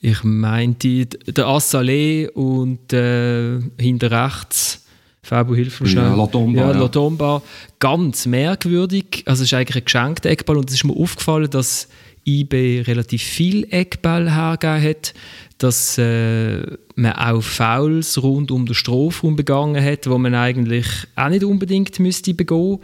ich 0.00 0.22
meinte, 0.24 1.06
der 1.06 1.46
Assalé 1.46 2.28
und 2.30 2.92
äh, 2.92 3.60
hinter 3.78 4.10
rechts 4.10 4.82
Fabio 5.24 5.54
hilft 5.54 5.80
mir 5.80 5.88
schnell. 5.88 6.04
Ja, 6.04 6.14
Latomba. 6.16 6.60
Ja, 6.60 6.70
Latomba. 6.72 7.34
Ja. 7.36 7.42
Ganz 7.78 8.26
merkwürdig. 8.26 9.22
Also 9.24 9.44
es 9.44 9.52
ist 9.52 9.54
eigentlich 9.54 9.76
ein 9.76 9.84
geschenkter 9.84 10.30
Eckball 10.30 10.56
und 10.56 10.68
es 10.68 10.76
ist 10.76 10.84
mir 10.84 10.96
aufgefallen, 10.96 11.48
dass 11.48 11.88
IB 12.26 12.82
relativ 12.86 13.22
viel 13.22 13.66
Eckball 13.70 14.32
hergegeben 14.32 14.90
hat, 14.90 15.14
dass 15.62 15.96
äh, 15.98 16.62
man 16.96 17.12
auch 17.12 17.42
Fouls 17.42 18.22
rund 18.22 18.50
um 18.50 18.66
den 18.66 18.74
Strafraum 18.74 19.36
begangen 19.36 19.82
hat, 19.82 20.08
wo 20.08 20.18
man 20.18 20.34
eigentlich 20.34 20.86
auch 21.14 21.28
nicht 21.28 21.44
unbedingt 21.44 21.98
müsste 22.00 22.34
begehen. 22.34 22.78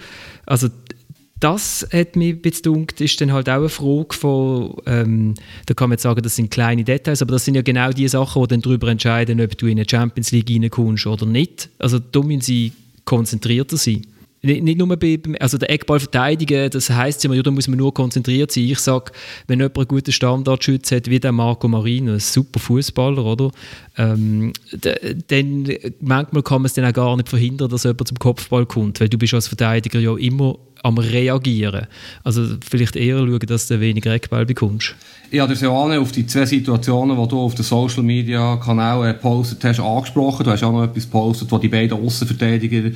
Also 0.46 0.68
das 1.40 1.86
hat 1.92 2.16
mich 2.16 2.42
gedacht, 2.42 3.00
ist 3.00 3.20
dann 3.20 3.32
halt 3.32 3.48
auch 3.48 3.54
eine 3.54 3.68
Frage 3.68 4.14
von, 4.14 4.76
ähm, 4.86 5.34
da 5.66 5.74
kann 5.74 5.88
man 5.88 5.94
jetzt 5.94 6.02
sagen, 6.02 6.22
das 6.22 6.36
sind 6.36 6.50
kleine 6.50 6.84
Details, 6.84 7.22
aber 7.22 7.32
das 7.32 7.44
sind 7.44 7.54
ja 7.54 7.62
genau 7.62 7.90
die 7.90 8.08
Sachen, 8.08 8.42
die 8.42 8.48
dann 8.48 8.60
darüber 8.60 8.88
entscheiden, 8.88 9.40
ob 9.40 9.56
du 9.56 9.66
in 9.66 9.78
eine 9.78 9.88
Champions 9.88 10.32
League 10.32 10.50
reinkommst 10.50 11.06
oder 11.06 11.26
nicht. 11.26 11.70
Also 11.78 11.98
da 11.98 12.20
müssen 12.22 12.40
sie 12.40 12.72
konzentrierter 13.04 13.76
sein. 13.76 14.06
Nicht, 14.56 14.78
nur 14.78 14.96
bei, 14.96 15.18
also 15.40 15.58
der 15.58 15.70
Eckball 15.70 16.00
verteidigen, 16.00 16.70
das 16.70 16.90
heisst 16.90 17.24
immer, 17.24 17.34
ja, 17.34 17.42
da 17.42 17.50
muss 17.50 17.68
man 17.68 17.78
nur 17.78 17.92
konzentriert 17.92 18.50
sein. 18.50 18.64
Ich 18.64 18.78
sage, 18.78 19.12
wenn 19.46 19.60
jemand 19.60 19.78
einen 19.78 19.88
guten 19.88 20.12
Standardschütze 20.12 20.96
hat, 20.96 21.10
wie 21.10 21.20
der 21.20 21.32
Marco 21.32 21.68
Marino, 21.68 22.12
ein 22.12 22.20
super 22.20 22.58
Fußballer, 22.58 23.24
oder? 23.24 23.50
Ähm, 23.96 24.52
dann 25.28 25.68
manchmal 26.00 26.42
kann 26.42 26.62
man 26.62 26.66
es 26.66 26.74
dann 26.74 26.84
auch 26.84 26.92
gar 26.92 27.16
nicht 27.16 27.28
verhindern, 27.28 27.68
dass 27.68 27.84
jemand 27.84 28.08
zum 28.08 28.18
Kopfball 28.18 28.64
kommt, 28.64 29.00
weil 29.00 29.08
du 29.08 29.18
bist 29.18 29.34
als 29.34 29.48
Verteidiger 29.48 29.98
ja 29.98 30.16
immer 30.16 30.56
am 30.82 30.98
Reagieren. 30.98 31.86
Also 32.24 32.56
vielleicht 32.68 32.96
eher 32.96 33.18
schauen, 33.18 33.40
dass 33.40 33.66
du 33.66 33.80
weniger 33.80 34.12
Eckball 34.12 34.46
bekommst. 34.46 34.94
Ich 35.30 35.40
habe 35.40 35.54
dir 35.54 35.60
ja 35.60 35.70
auf 35.70 36.12
die 36.12 36.26
zwei 36.26 36.46
Situationen, 36.46 37.20
die 37.20 37.28
du 37.28 37.40
auf 37.40 37.54
den 37.54 37.64
Social 37.64 38.02
Media 38.02 38.56
Kanälen 38.56 39.14
gepostet 39.14 39.62
hast, 39.64 39.80
angesprochen. 39.80 40.44
Du 40.44 40.50
hast 40.50 40.62
auch 40.62 40.72
noch 40.72 40.84
etwas 40.84 41.04
gepostet, 41.04 41.50
wo 41.50 41.58
die 41.58 41.68
beiden 41.68 41.98
Außenverteidiger 41.98 42.90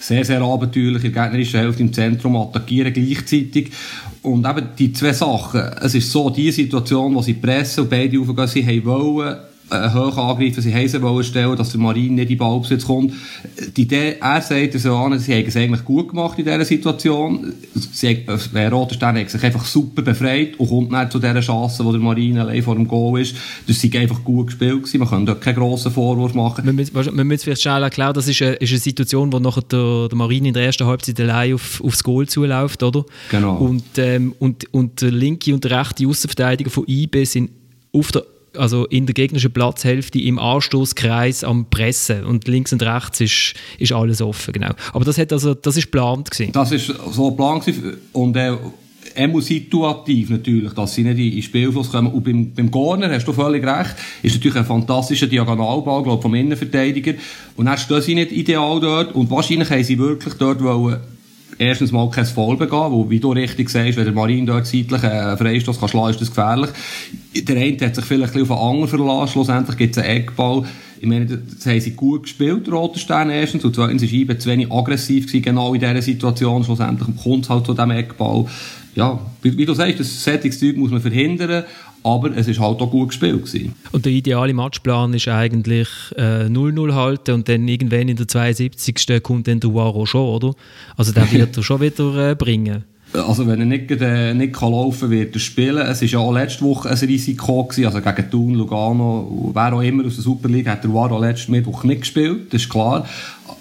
sehr, 0.00 0.24
sehr 0.24 0.40
abenteuerlich 0.40 1.04
in 1.04 1.12
der 1.12 1.24
gegnerischen 1.24 1.60
Hälfte 1.60 1.82
im 1.82 1.92
Zentrum 1.92 2.36
attackieren 2.36 2.92
gleichzeitig. 2.92 3.70
Und 4.22 4.46
eben 4.46 4.68
die 4.78 4.92
zwei 4.92 5.12
Sachen. 5.12 5.60
Es 5.80 5.94
ist 5.94 6.10
so, 6.10 6.30
die 6.30 6.50
Situation, 6.50 7.14
wo 7.14 7.22
sie 7.22 7.34
pressen 7.34 7.84
und 7.84 7.90
beide 7.90 8.18
aufgehen, 8.18 8.46
sie 8.48 8.66
haben 8.66 8.84
wollen, 8.84 9.38
hoch 9.70 10.16
angreifen, 10.16 10.60
sie 10.62 10.74
Heise 10.74 11.00
wollen 11.02 11.24
stellen, 11.24 11.56
dass 11.56 11.70
der 11.70 11.80
Marin 11.80 12.14
nicht 12.14 12.30
in 12.30 12.38
Ballbesitz 12.38 12.84
kommt. 12.84 13.12
Die 13.76 13.82
Idee, 13.82 14.16
er 14.20 14.42
sagt 14.42 14.78
so 14.78 14.96
an, 14.96 15.18
sie 15.18 15.34
haben 15.34 15.46
es 15.46 15.56
eigentlich 15.56 15.84
gut 15.84 16.10
gemacht 16.10 16.38
in 16.38 16.44
dieser 16.44 16.64
Situation. 16.64 17.52
Sie, 17.74 18.26
äh, 18.26 18.66
Roter 18.66 18.94
Stern 18.94 19.18
hat 19.18 19.30
sich 19.30 19.42
einfach 19.42 19.64
super 19.64 20.02
befreit 20.02 20.58
und 20.58 20.68
kommt 20.68 20.90
nicht 20.90 21.12
zu 21.12 21.18
dieser 21.18 21.40
Chance, 21.40 21.84
wo 21.84 21.92
der 21.92 22.00
Marin 22.00 22.38
allein 22.38 22.62
vor 22.62 22.74
dem 22.74 22.88
Goal 22.88 23.20
ist. 23.20 23.36
Das 23.66 23.82
ist 23.82 23.96
einfach 23.96 24.24
gut 24.24 24.48
gespielt 24.48 24.82
gewesen. 24.82 24.98
Man 24.98 25.08
kann 25.08 25.26
dort 25.26 25.40
keinen 25.40 25.56
grossen 25.56 25.92
Vorwurf 25.92 26.34
machen. 26.34 26.66
Man 26.66 26.76
muss, 26.76 26.92
man 26.92 27.26
muss 27.26 27.44
vielleicht 27.44 27.62
schnell 27.62 27.82
erklären, 27.82 28.14
das 28.14 28.28
ist 28.28 28.42
eine, 28.42 28.54
ist 28.54 28.70
eine 28.70 28.80
Situation, 28.80 29.32
wo 29.32 29.38
nachher 29.38 29.62
der, 29.62 30.08
der 30.08 30.16
Marin 30.16 30.44
in 30.44 30.54
der 30.54 30.64
ersten 30.64 30.86
Halbzeit 30.86 31.20
allein 31.20 31.54
auf, 31.54 31.80
aufs 31.82 32.02
Goal 32.02 32.26
zuläuft, 32.28 32.82
oder? 32.82 33.04
Genau. 33.30 33.56
Und, 33.56 33.84
ähm, 33.98 34.34
und, 34.38 34.72
und 34.72 35.00
der 35.00 35.10
linke 35.10 35.54
und 35.54 35.64
der 35.64 35.80
rechte 35.80 36.06
Außenverteidiger 36.06 36.70
von 36.70 36.84
IB 36.86 37.24
sind 37.24 37.50
auf 37.92 38.12
der 38.12 38.24
also 38.56 38.86
in 38.86 39.06
der 39.06 39.14
gegnerischen 39.14 39.52
Platzhälfte 39.52 40.20
im 40.20 40.38
Anstoßkreis 40.38 41.44
am 41.44 41.66
Pressen 41.70 42.24
und 42.24 42.48
links 42.48 42.72
und 42.72 42.82
rechts 42.82 43.20
ist, 43.20 43.54
ist 43.78 43.92
alles 43.92 44.20
offen, 44.20 44.52
genau. 44.52 44.70
Aber 44.92 45.04
das 45.04 45.18
hat 45.18 45.32
also, 45.32 45.54
das 45.54 45.76
ist 45.76 45.84
geplant 45.84 46.30
gewesen. 46.30 46.52
Das 46.52 46.72
ist 46.72 46.92
so 47.10 47.30
geplant 47.30 47.64
und 48.12 48.36
äh, 48.36 48.56
immer 49.14 49.40
situativ 49.40 50.30
natürlich, 50.30 50.72
dass 50.72 50.94
sie 50.94 51.02
nicht 51.02 51.18
in 51.18 51.30
den 51.32 51.42
Spielfluss 51.42 51.90
kommen. 51.90 52.12
Und 52.12 52.24
beim, 52.24 52.52
beim 52.52 52.70
Corner, 52.70 53.10
hast 53.10 53.26
du 53.26 53.32
völlig 53.32 53.64
recht, 53.64 53.94
ist 54.22 54.34
natürlich 54.34 54.58
ein 54.58 54.64
fantastischer 54.64 55.26
Diagonalball, 55.26 56.02
glaube 56.02 56.22
vom 56.22 56.34
Innenverteidiger. 56.34 57.14
Und 57.56 57.66
dann 57.66 57.78
stehen 57.78 58.02
sie 58.02 58.14
nicht 58.14 58.32
ideal 58.32 58.80
dort 58.80 59.14
und 59.14 59.30
wahrscheinlich 59.30 59.70
haben 59.70 59.84
sie 59.84 59.98
wirklich 59.98 60.34
dort 60.34 60.62
wollen 60.62 61.00
erstens 61.58 61.92
mal 61.92 62.08
kein 62.10 62.24
Foul 62.24 62.56
begehen, 62.56 62.90
wo, 62.90 63.10
wie 63.10 63.20
du 63.20 63.32
richtig 63.32 63.68
sagst, 63.68 63.96
wenn 63.96 64.04
der 64.04 64.14
Marin 64.14 64.46
dort 64.46 64.66
seitlich 64.66 65.02
einen 65.02 65.36
Freistoß 65.36 65.78
kann 65.78 65.88
schlagen, 65.88 66.10
ist 66.10 66.20
das 66.20 66.28
gefährlich. 66.30 66.70
Der 67.34 67.56
eine 67.56 67.78
hat 67.80 67.94
sich 67.94 68.04
vielleicht 68.04 68.34
ein 68.34 68.40
bisschen 68.40 68.52
auf 68.52 68.60
einen 68.60 68.70
anderen 68.70 68.88
verlassen, 68.88 69.32
schlussendlich 69.32 69.76
gibt 69.76 69.96
es 69.96 70.02
einen 70.02 70.16
Eckball. 70.16 70.64
Ich 71.00 71.08
meine, 71.08 71.26
das 71.26 71.64
haben 71.64 71.80
sie 71.80 71.92
gut 71.92 72.24
gespielt, 72.24 72.70
Roter 72.70 72.98
Stern 72.98 73.30
erstens, 73.30 73.64
und 73.64 73.74
zweitens 73.74 74.02
war 74.02 74.12
Ibe 74.12 74.36
zu 74.36 74.50
wenig 74.50 74.70
aggressiv 74.70 75.26
gewesen, 75.26 75.42
genau 75.42 75.72
in 75.72 75.80
dieser 75.80 76.02
Situation, 76.02 76.62
schlussendlich 76.64 77.08
kommt 77.22 77.44
es 77.44 77.50
halt 77.50 77.64
zu 77.64 77.72
diesem 77.72 77.90
Eckball. 77.92 78.46
Ja, 78.94 79.18
wie, 79.42 79.56
wie 79.56 79.64
du 79.64 79.72
sagst, 79.74 80.00
das 80.00 80.24
Zeug 80.24 80.76
muss 80.76 80.90
man 80.90 81.00
verhindern, 81.00 81.64
aber 82.02 82.36
es 82.36 82.48
ist 82.48 82.60
halt 82.60 82.80
auch 82.80 82.90
gut 82.90 83.08
gespielt 83.08 83.44
gewesen. 83.44 83.74
Und 83.92 84.04
der 84.04 84.12
ideale 84.12 84.54
Matchplan 84.54 85.12
ist 85.14 85.28
eigentlich 85.28 85.88
0-0 86.16 86.88
äh, 86.88 86.92
halten 86.92 87.32
und 87.32 87.48
dann 87.48 87.68
irgendwann 87.68 88.08
in 88.08 88.16
der 88.16 88.28
72. 88.28 89.22
kommt 89.22 89.48
dann 89.48 89.60
der 89.60 89.72
Waro 89.74 90.06
schon, 90.06 90.26
oder? 90.26 90.54
Also 90.96 91.12
der 91.12 91.30
wird 91.32 91.56
er 91.56 91.62
schon 91.62 91.80
wieder 91.80 92.30
äh, 92.30 92.34
bringen. 92.34 92.84
Also 93.12 93.46
wenn 93.46 93.60
er 93.60 93.66
nicht, 93.66 93.90
äh, 93.90 94.34
nicht 94.34 94.52
kann 94.52 94.70
laufen 94.70 95.10
wird 95.10 95.34
er 95.34 95.40
spielen. 95.40 95.78
Es 95.78 96.00
war 96.00 96.08
ja 96.08 96.18
auch 96.20 96.32
letzte 96.32 96.64
Woche 96.64 96.90
ein 96.90 96.96
Risiko, 96.96 97.64
gewesen, 97.64 97.86
also 97.86 98.00
gegen 98.00 98.30
Thun, 98.30 98.54
Lugano, 98.54 99.50
wer 99.52 99.72
auch 99.72 99.82
immer 99.82 100.06
aus 100.06 100.14
der 100.14 100.22
Super 100.22 100.48
League, 100.48 100.68
hat 100.68 100.84
der 100.84 100.94
Waro 100.94 101.18
letzten 101.18 101.52
Mittwoch 101.52 101.82
nicht 101.82 102.02
gespielt, 102.02 102.52
das 102.52 102.62
ist 102.62 102.70
klar. 102.70 103.04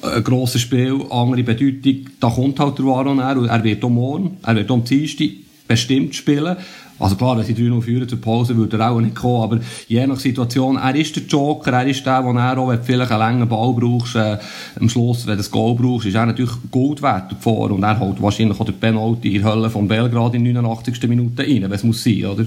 Ein 0.01 0.23
grosses 0.23 0.61
Spiel, 0.61 1.01
andere 1.09 1.43
Bedeutung, 1.43 2.05
da 2.19 2.29
kommt 2.29 2.59
halt 2.59 2.77
der 2.77 2.85
Waro 2.85 3.15
näher 3.15 3.37
er 3.49 3.63
wird 3.63 3.83
auch 3.83 3.89
morgen, 3.89 4.37
er 4.43 4.55
wird 4.55 4.69
auch 4.69 4.75
am 4.75 4.83
Dienstag 4.83 5.29
bestimmt 5.67 6.15
spielen. 6.15 6.55
Also 6.99 7.15
klar, 7.15 7.37
wenn 7.37 7.45
sie 7.45 7.53
3-0 7.53 7.81
führen 7.81 8.09
zur 8.09 8.19
Pause, 8.19 8.55
würde 8.57 8.77
er 8.77 8.91
auch 8.91 8.99
nicht 8.99 9.15
kommen, 9.15 9.43
aber 9.43 9.59
je 9.87 10.05
nach 10.05 10.19
Situation, 10.19 10.75
er 10.75 10.95
ist 10.95 11.15
der 11.15 11.23
Joker, 11.23 11.71
er 11.71 11.87
ist 11.87 12.05
der, 12.05 12.21
der 12.21 12.33
er 12.35 12.57
auch, 12.57 12.69
wenn 12.69 12.77
du 12.77 12.83
vielleicht 12.83 13.11
einen 13.11 13.19
langen 13.19 13.47
Ball 13.47 13.73
brauchst, 13.73 14.15
äh, 14.15 14.37
am 14.79 14.89
Schluss, 14.89 15.25
wenn 15.25 15.33
du 15.33 15.37
das 15.37 15.49
Goal 15.49 15.75
brauchst, 15.75 16.07
ist 16.07 16.15
er 16.15 16.25
natürlich 16.25 16.51
Gold 16.69 17.01
wert 17.01 17.31
davor 17.31 17.71
und 17.71 17.83
er 17.83 17.99
holt 17.99 18.21
wahrscheinlich 18.21 18.59
auch 18.59 18.65
den 18.65 18.75
Penalty 18.75 19.35
in 19.35 19.41
der 19.43 19.51
Hölle 19.51 19.69
von 19.69 19.87
Belgrad 19.87 20.35
in 20.35 20.43
89. 20.43 21.07
Minute 21.07 21.43
rein, 21.43 21.61
wenn 21.63 21.71
es 21.71 21.83
muss 21.83 22.03
sein, 22.03 22.25
oder? 22.25 22.45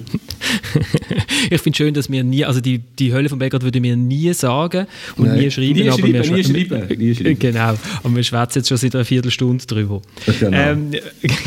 ich 1.50 1.60
finde 1.60 1.76
schön, 1.76 1.94
dass 1.94 2.10
wir 2.10 2.22
nie, 2.22 2.44
also 2.44 2.60
die, 2.60 2.78
die 2.78 3.12
Hölle 3.12 3.28
von 3.28 3.38
Belgrad 3.38 3.62
würde 3.62 3.80
mir 3.80 3.96
nie 3.96 4.32
sagen 4.34 4.86
und 5.16 5.28
Nein. 5.28 5.38
nie 5.38 5.50
schreiben, 5.50 5.72
nie 5.72 5.88
aber 5.88 5.98
schreiben, 5.98 6.12
wir 6.12 6.32
nie 6.32 6.44
schreiben, 6.44 6.98
nie 6.98 7.14
schreiben. 7.14 7.38
Genau, 7.42 7.74
aber 8.02 8.14
wir 8.14 8.22
schwätzen 8.22 8.58
jetzt 8.58 8.68
schon 8.68 8.76
seit 8.76 8.94
einer 8.94 9.04
Viertelstunde 9.04 9.64
drüber. 9.66 10.02
Genau. 10.38 10.56
Ähm, 10.56 10.90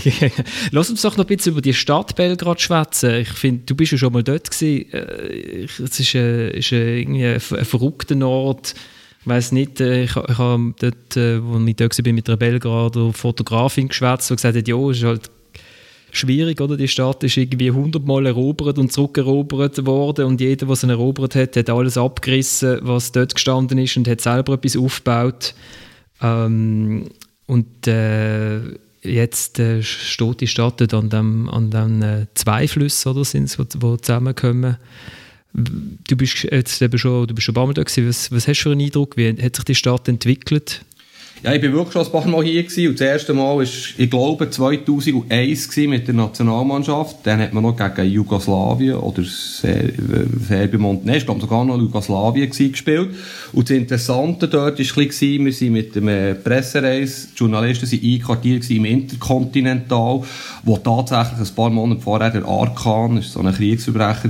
lass 0.71 0.89
uns 0.89 1.01
doch 1.01 1.15
noch 1.17 1.25
ein 1.25 1.27
bisschen 1.27 1.53
über 1.53 1.61
die 1.61 1.73
Stadt 1.73 2.15
Belgrad 2.15 2.59
schwätzen. 2.59 2.94
Ich 3.03 3.29
finde, 3.29 3.63
du 3.65 3.75
bist 3.75 3.91
ja 3.91 3.97
schon 3.97 4.13
mal 4.13 4.23
dort 4.23 4.49
gewesen. 4.49 4.91
Äh, 4.91 5.63
es 5.63 5.99
ist, 5.99 6.15
ein, 6.15 6.49
ist 6.51 6.71
ein, 6.71 6.97
irgendwie 6.97 7.25
ein, 7.25 7.33
ein 7.33 7.65
verrückter 7.65 8.27
Ort. 8.27 8.75
Ich 9.21 9.27
weiß 9.27 9.51
nicht, 9.53 9.81
äh, 9.81 10.03
ich, 10.03 10.15
ich 10.15 10.37
habe 10.37 10.73
dort, 10.79 11.17
äh, 11.17 11.39
als 11.39 11.67
ich 11.67 11.75
dort 11.75 12.05
war, 12.05 12.13
mit 12.13 12.29
einer 12.29 12.37
Belgrader 12.37 13.13
Fotografin 13.13 13.87
geschwätzt, 13.87 14.29
die 14.29 14.35
gesagt 14.35 14.57
hat, 14.57 14.67
ja, 14.67 14.77
es 14.89 14.97
ist 14.97 15.03
halt 15.03 15.31
schwierig, 16.11 16.61
oder? 16.61 16.77
Die 16.77 16.87
Stadt 16.87 17.23
ist 17.23 17.37
irgendwie 17.37 17.71
hundertmal 17.71 18.25
erobert 18.25 18.77
und 18.77 18.91
zurückerobert 18.91 19.85
worden 19.85 20.25
und 20.25 20.41
jeder, 20.41 20.65
der 20.65 20.75
sie 20.75 20.89
erobert 20.89 21.35
hat, 21.35 21.55
hat 21.57 21.69
alles 21.69 21.97
abgerissen, 21.97 22.79
was 22.81 23.11
dort 23.11 23.35
gestanden 23.35 23.77
ist 23.77 23.97
und 23.97 24.07
hat 24.07 24.21
selber 24.21 24.53
etwas 24.53 24.77
aufgebaut. 24.77 25.53
Ähm, 26.21 27.09
und 27.47 27.87
äh, 27.87 28.59
jetzt 29.05 29.59
äh, 29.59 29.81
steht 29.81 30.41
die 30.41 30.47
Stadt 30.47 30.93
an 30.93 31.09
dem, 31.09 31.49
an 31.49 31.71
dem 31.71 32.01
äh, 32.01 32.25
zwei 32.33 32.67
Flüssen, 32.67 33.11
oder 33.11 33.25
sind 33.25 33.55
die 33.57 33.97
zusammenkommen. 34.01 34.77
Du 35.53 36.17
bist 36.17 36.43
jetzt 36.43 36.81
eben 36.81 36.97
schon, 36.97 37.27
du 37.27 37.33
bist 37.33 37.45
schon 37.45 37.53
ein 37.53 37.55
paar 37.55 37.67
Mal 37.67 37.73
da. 37.73 37.83
Was, 37.83 38.31
was 38.31 38.47
hast 38.47 38.59
du 38.59 38.63
für 38.63 38.71
einen 38.71 38.81
Eindruck? 38.81 39.15
Wie 39.15 39.29
hat 39.29 39.55
sich 39.55 39.65
die 39.65 39.75
Stadt 39.75 40.07
entwickelt? 40.07 40.83
Ja, 41.45 41.53
ich 41.53 41.61
bin 41.61 41.73
wirklich 41.73 41.93
schon 41.93 42.03
ein 42.03 42.11
paar 42.11 42.27
Mal 42.27 42.43
hier 42.43 42.63
gewesen 42.63 42.87
und 42.87 42.99
das 42.99 43.07
erste 43.07 43.35
Mal 43.35 43.57
war, 43.57 43.61
ich 43.61 44.09
glaube, 44.09 44.49
2001 44.49 45.77
mit 45.77 46.07
der 46.07 46.15
Nationalmannschaft. 46.15 47.17
Dann 47.21 47.39
hat 47.39 47.53
man 47.53 47.61
noch 47.61 47.77
gegen 47.77 48.09
Jugoslawien 48.09 48.95
oder 48.95 49.21
Serbien 49.23 50.81
Montenegro, 50.81 51.17
ich 51.19 51.25
glaube 51.25 51.41
sogar 51.41 51.63
noch 51.63 51.77
Jugoslawien 51.77 52.49
gespielt. 52.49 53.09
Und 53.53 53.69
das 53.69 53.77
Interessante 53.77 54.47
dort 54.47 54.79
war, 54.79 54.97
wir 54.97 55.53
sind 55.53 55.71
mit 55.71 55.95
dem 55.95 56.07
äh, 56.07 56.33
Pressereis, 56.33 57.27
die 57.33 57.37
Journalisten 57.37 57.85
sind 57.85 58.03
einquartiert 58.03 58.67
im 58.71 58.85
Interkontinental, 58.85 60.23
wo 60.63 60.77
tatsächlich 60.77 61.47
ein 61.47 61.55
paar 61.55 61.69
Monate 61.69 62.01
vorher 62.01 62.31
der 62.31 62.45
Arkan, 62.45 63.17
war 63.17 63.21
so 63.21 63.39
ein 63.39 63.53
Kriegsverbrecher, 63.53 64.29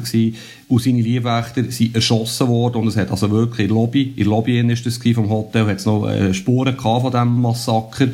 und 0.67 0.81
seine 0.81 1.01
Liebwächter 1.01 1.63
sind 1.69 1.93
erschossen 1.93 2.47
worden 2.47 2.77
und 2.77 2.87
es 2.87 2.97
hat 2.97 3.11
also 3.11 3.29
wirklich 3.29 3.69
in 3.69 3.75
Lobby, 3.75 4.13
in 4.15 4.25
Lobby 4.25 4.59
ist 4.59 4.85
das 4.85 4.97
vom 5.13 5.29
Hotel, 5.29 5.67
hat 5.67 5.77
es 5.77 5.85
noch 5.85 6.07
äh, 6.09 6.33
Spuren 6.33 6.75
gehabt 6.75 7.01
von 7.01 7.11
diesem 7.11 7.41
Massaker 7.41 8.07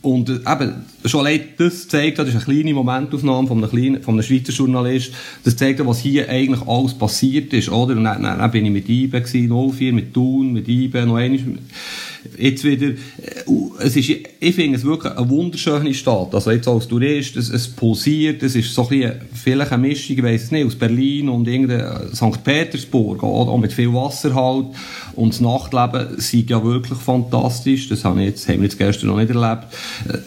und 0.00 0.30
äh, 0.30 0.40
eben, 0.50 0.86
schon 1.04 1.20
allein 1.20 1.40
das 1.58 1.88
zeigt, 1.88 2.18
das 2.18 2.28
ist 2.28 2.34
eine 2.34 2.44
kleine 2.44 2.72
Momentaufnahme 2.72 3.46
von 3.46 3.58
einem, 3.58 3.70
kleinen, 3.70 4.02
von 4.02 4.14
einem 4.14 4.22
Schweizer 4.22 4.52
Journalist, 4.52 5.12
das 5.44 5.56
zeigt, 5.56 5.84
was 5.86 5.98
hier 5.98 6.30
eigentlich 6.30 6.66
alles 6.66 6.94
passiert 6.94 7.52
ist, 7.52 7.68
oder? 7.68 7.94
Und 7.94 8.04
dann, 8.04 8.22
dann, 8.22 8.38
dann 8.38 8.50
bin 8.50 8.64
ich 8.64 8.72
mit 8.72 8.88
IBE 8.88 9.20
gewesen, 9.20 9.76
04, 9.76 9.92
mit 9.92 10.14
Thun, 10.14 10.54
mit 10.54 10.68
IBE, 10.68 11.04
noch 11.04 11.16
einmal, 11.16 11.40
jetzt 12.38 12.64
wieder, 12.64 12.88
äh, 12.88 12.96
es 13.80 13.96
ist, 13.96 14.08
ich 14.08 14.54
finde 14.54 14.78
es 14.78 14.84
wirklich 14.84 15.12
eine 15.12 15.28
wunderschöne 15.28 15.92
Stadt. 15.94 16.34
Also 16.34 16.50
jetzt 16.50 16.68
als 16.68 16.88
Tourist, 16.88 17.36
es, 17.36 17.48
es 17.50 17.68
pulsiert, 17.68 18.42
es 18.42 18.54
ist 18.54 18.74
so 18.74 18.88
ein 18.88 19.20
vielleicht 19.32 19.72
eine 19.72 19.86
Mischung, 19.86 20.16
ich 20.16 20.22
weiss 20.22 20.44
es 20.44 20.50
nicht, 20.50 20.66
aus 20.66 20.74
Berlin 20.74 21.28
und 21.28 21.48
irgendein 21.48 22.14
St. 22.14 22.44
Petersburg, 22.44 23.22
auch 23.22 23.58
mit 23.58 23.72
viel 23.72 23.92
Wasser 23.92 24.34
halt. 24.34 24.66
Und 25.14 25.32
das 25.32 25.40
Nachtleben 25.40 26.16
ist 26.16 26.32
ja 26.32 26.62
wirklich 26.62 26.98
fantastisch. 26.98 27.88
Das 27.88 28.04
haben 28.04 28.18
wir 28.18 28.26
jetzt, 28.26 28.48
haben 28.48 28.58
wir 28.58 28.64
jetzt 28.64 28.78
gestern 28.78 29.08
noch 29.08 29.18
nicht 29.18 29.30
erlebt. 29.30 29.66
Äh, 30.08 30.18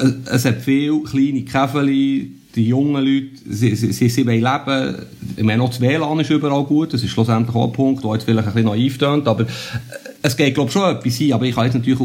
äh, 0.00 0.12
es 0.26 0.44
hat 0.44 0.62
viele 0.62 1.00
kleine 1.02 1.42
Käfeli, 1.42 2.32
die 2.54 2.66
jungen 2.66 3.04
Leute, 3.04 3.28
sie, 3.48 3.74
sie, 3.76 3.92
sie, 3.92 4.08
sie 4.08 4.26
wollen 4.26 4.42
leben. 4.42 5.06
Ich 5.36 5.44
meine, 5.44 5.62
auch 5.62 5.68
das 5.68 5.80
WLAN 5.80 6.20
ist 6.20 6.30
überall 6.30 6.64
gut. 6.64 6.92
Das 6.92 7.02
ist 7.02 7.10
schlussendlich 7.10 7.54
auch 7.54 7.66
ein 7.66 7.72
Punkt, 7.72 8.04
der 8.04 8.12
jetzt 8.12 8.24
vielleicht 8.24 8.48
ein 8.48 8.54
bisschen 8.54 8.68
naiv 8.68 8.98
tönt. 8.98 9.28
Aber 9.28 9.46
es 10.22 10.36
geht, 10.36 10.54
glaube 10.54 10.68
ich, 10.68 10.72
schon 10.72 10.96
etwas 10.96 11.16
hin. 11.16 11.32
Aber 11.32 11.44
ich 11.44 11.54
kann 11.54 11.64
jetzt 11.64 11.74
natürlich 11.74 12.00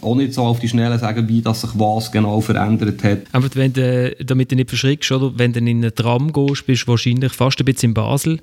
auch 0.00 0.14
nicht 0.14 0.34
so 0.34 0.42
auf 0.42 0.60
die 0.60 0.68
Schnelle 0.68 0.98
sagen, 0.98 1.28
wie 1.28 1.42
das 1.42 1.60
sich 1.60 1.70
was 1.74 2.10
genau 2.10 2.40
verändert 2.40 3.02
hat. 3.02 3.20
Einfach, 3.32 3.50
wenn 3.54 3.72
du, 3.72 4.14
damit 4.24 4.50
du 4.50 4.56
nicht 4.56 4.70
verschrickst, 4.70 5.12
oder? 5.12 5.32
Wenn 5.36 5.52
du 5.52 5.60
in 5.60 5.68
einen 5.68 5.94
Tram 5.94 6.32
gehst, 6.32 6.66
bist 6.66 6.82
du 6.84 6.88
wahrscheinlich 6.88 7.32
fast 7.32 7.58
ein 7.60 7.64
bisschen 7.64 7.90
in 7.90 7.94
Basel. 7.94 8.40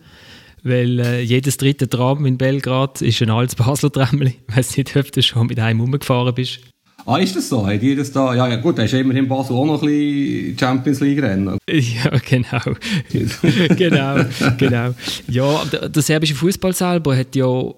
Weil 0.63 0.99
äh, 0.99 1.21
jedes 1.21 1.57
dritte 1.57 1.89
Tram 1.89 2.25
in 2.25 2.37
Belgrad 2.37 3.01
ist 3.01 3.21
ein 3.21 3.31
altes 3.31 3.55
Basler 3.55 3.91
Tram. 3.91 4.21
Ich 4.21 4.55
weiß 4.55 4.77
nicht, 4.77 4.95
ob 4.95 5.11
du 5.11 5.21
schon 5.23 5.47
mit 5.47 5.59
einem 5.59 5.81
umgefahren 5.81 6.35
bist. 6.35 6.59
Ah, 7.05 7.17
ist 7.17 7.35
das 7.35 7.49
so? 7.49 7.65
Hat 7.65 7.81
das 7.81 8.11
da? 8.11 8.35
Ja, 8.35 8.47
ja 8.47 8.57
gut, 8.57 8.77
da 8.77 8.83
ist 8.83 8.93
immerhin 8.93 9.27
Basel 9.27 9.55
auch 9.55 9.65
noch 9.65 9.81
ein 9.81 9.87
bisschen 9.87 10.57
Champions 10.59 10.99
League 10.99 11.21
Rennen. 11.21 11.57
Ja, 11.71 12.11
genau. 12.29 12.75
genau, 13.75 14.23
genau. 14.57 14.93
Ja, 15.27 15.65
der, 15.65 15.89
der 15.89 16.01
serbische 16.03 16.35
Fußball 16.35 16.73
selber 16.73 17.17
hat 17.17 17.35
ja 17.35 17.73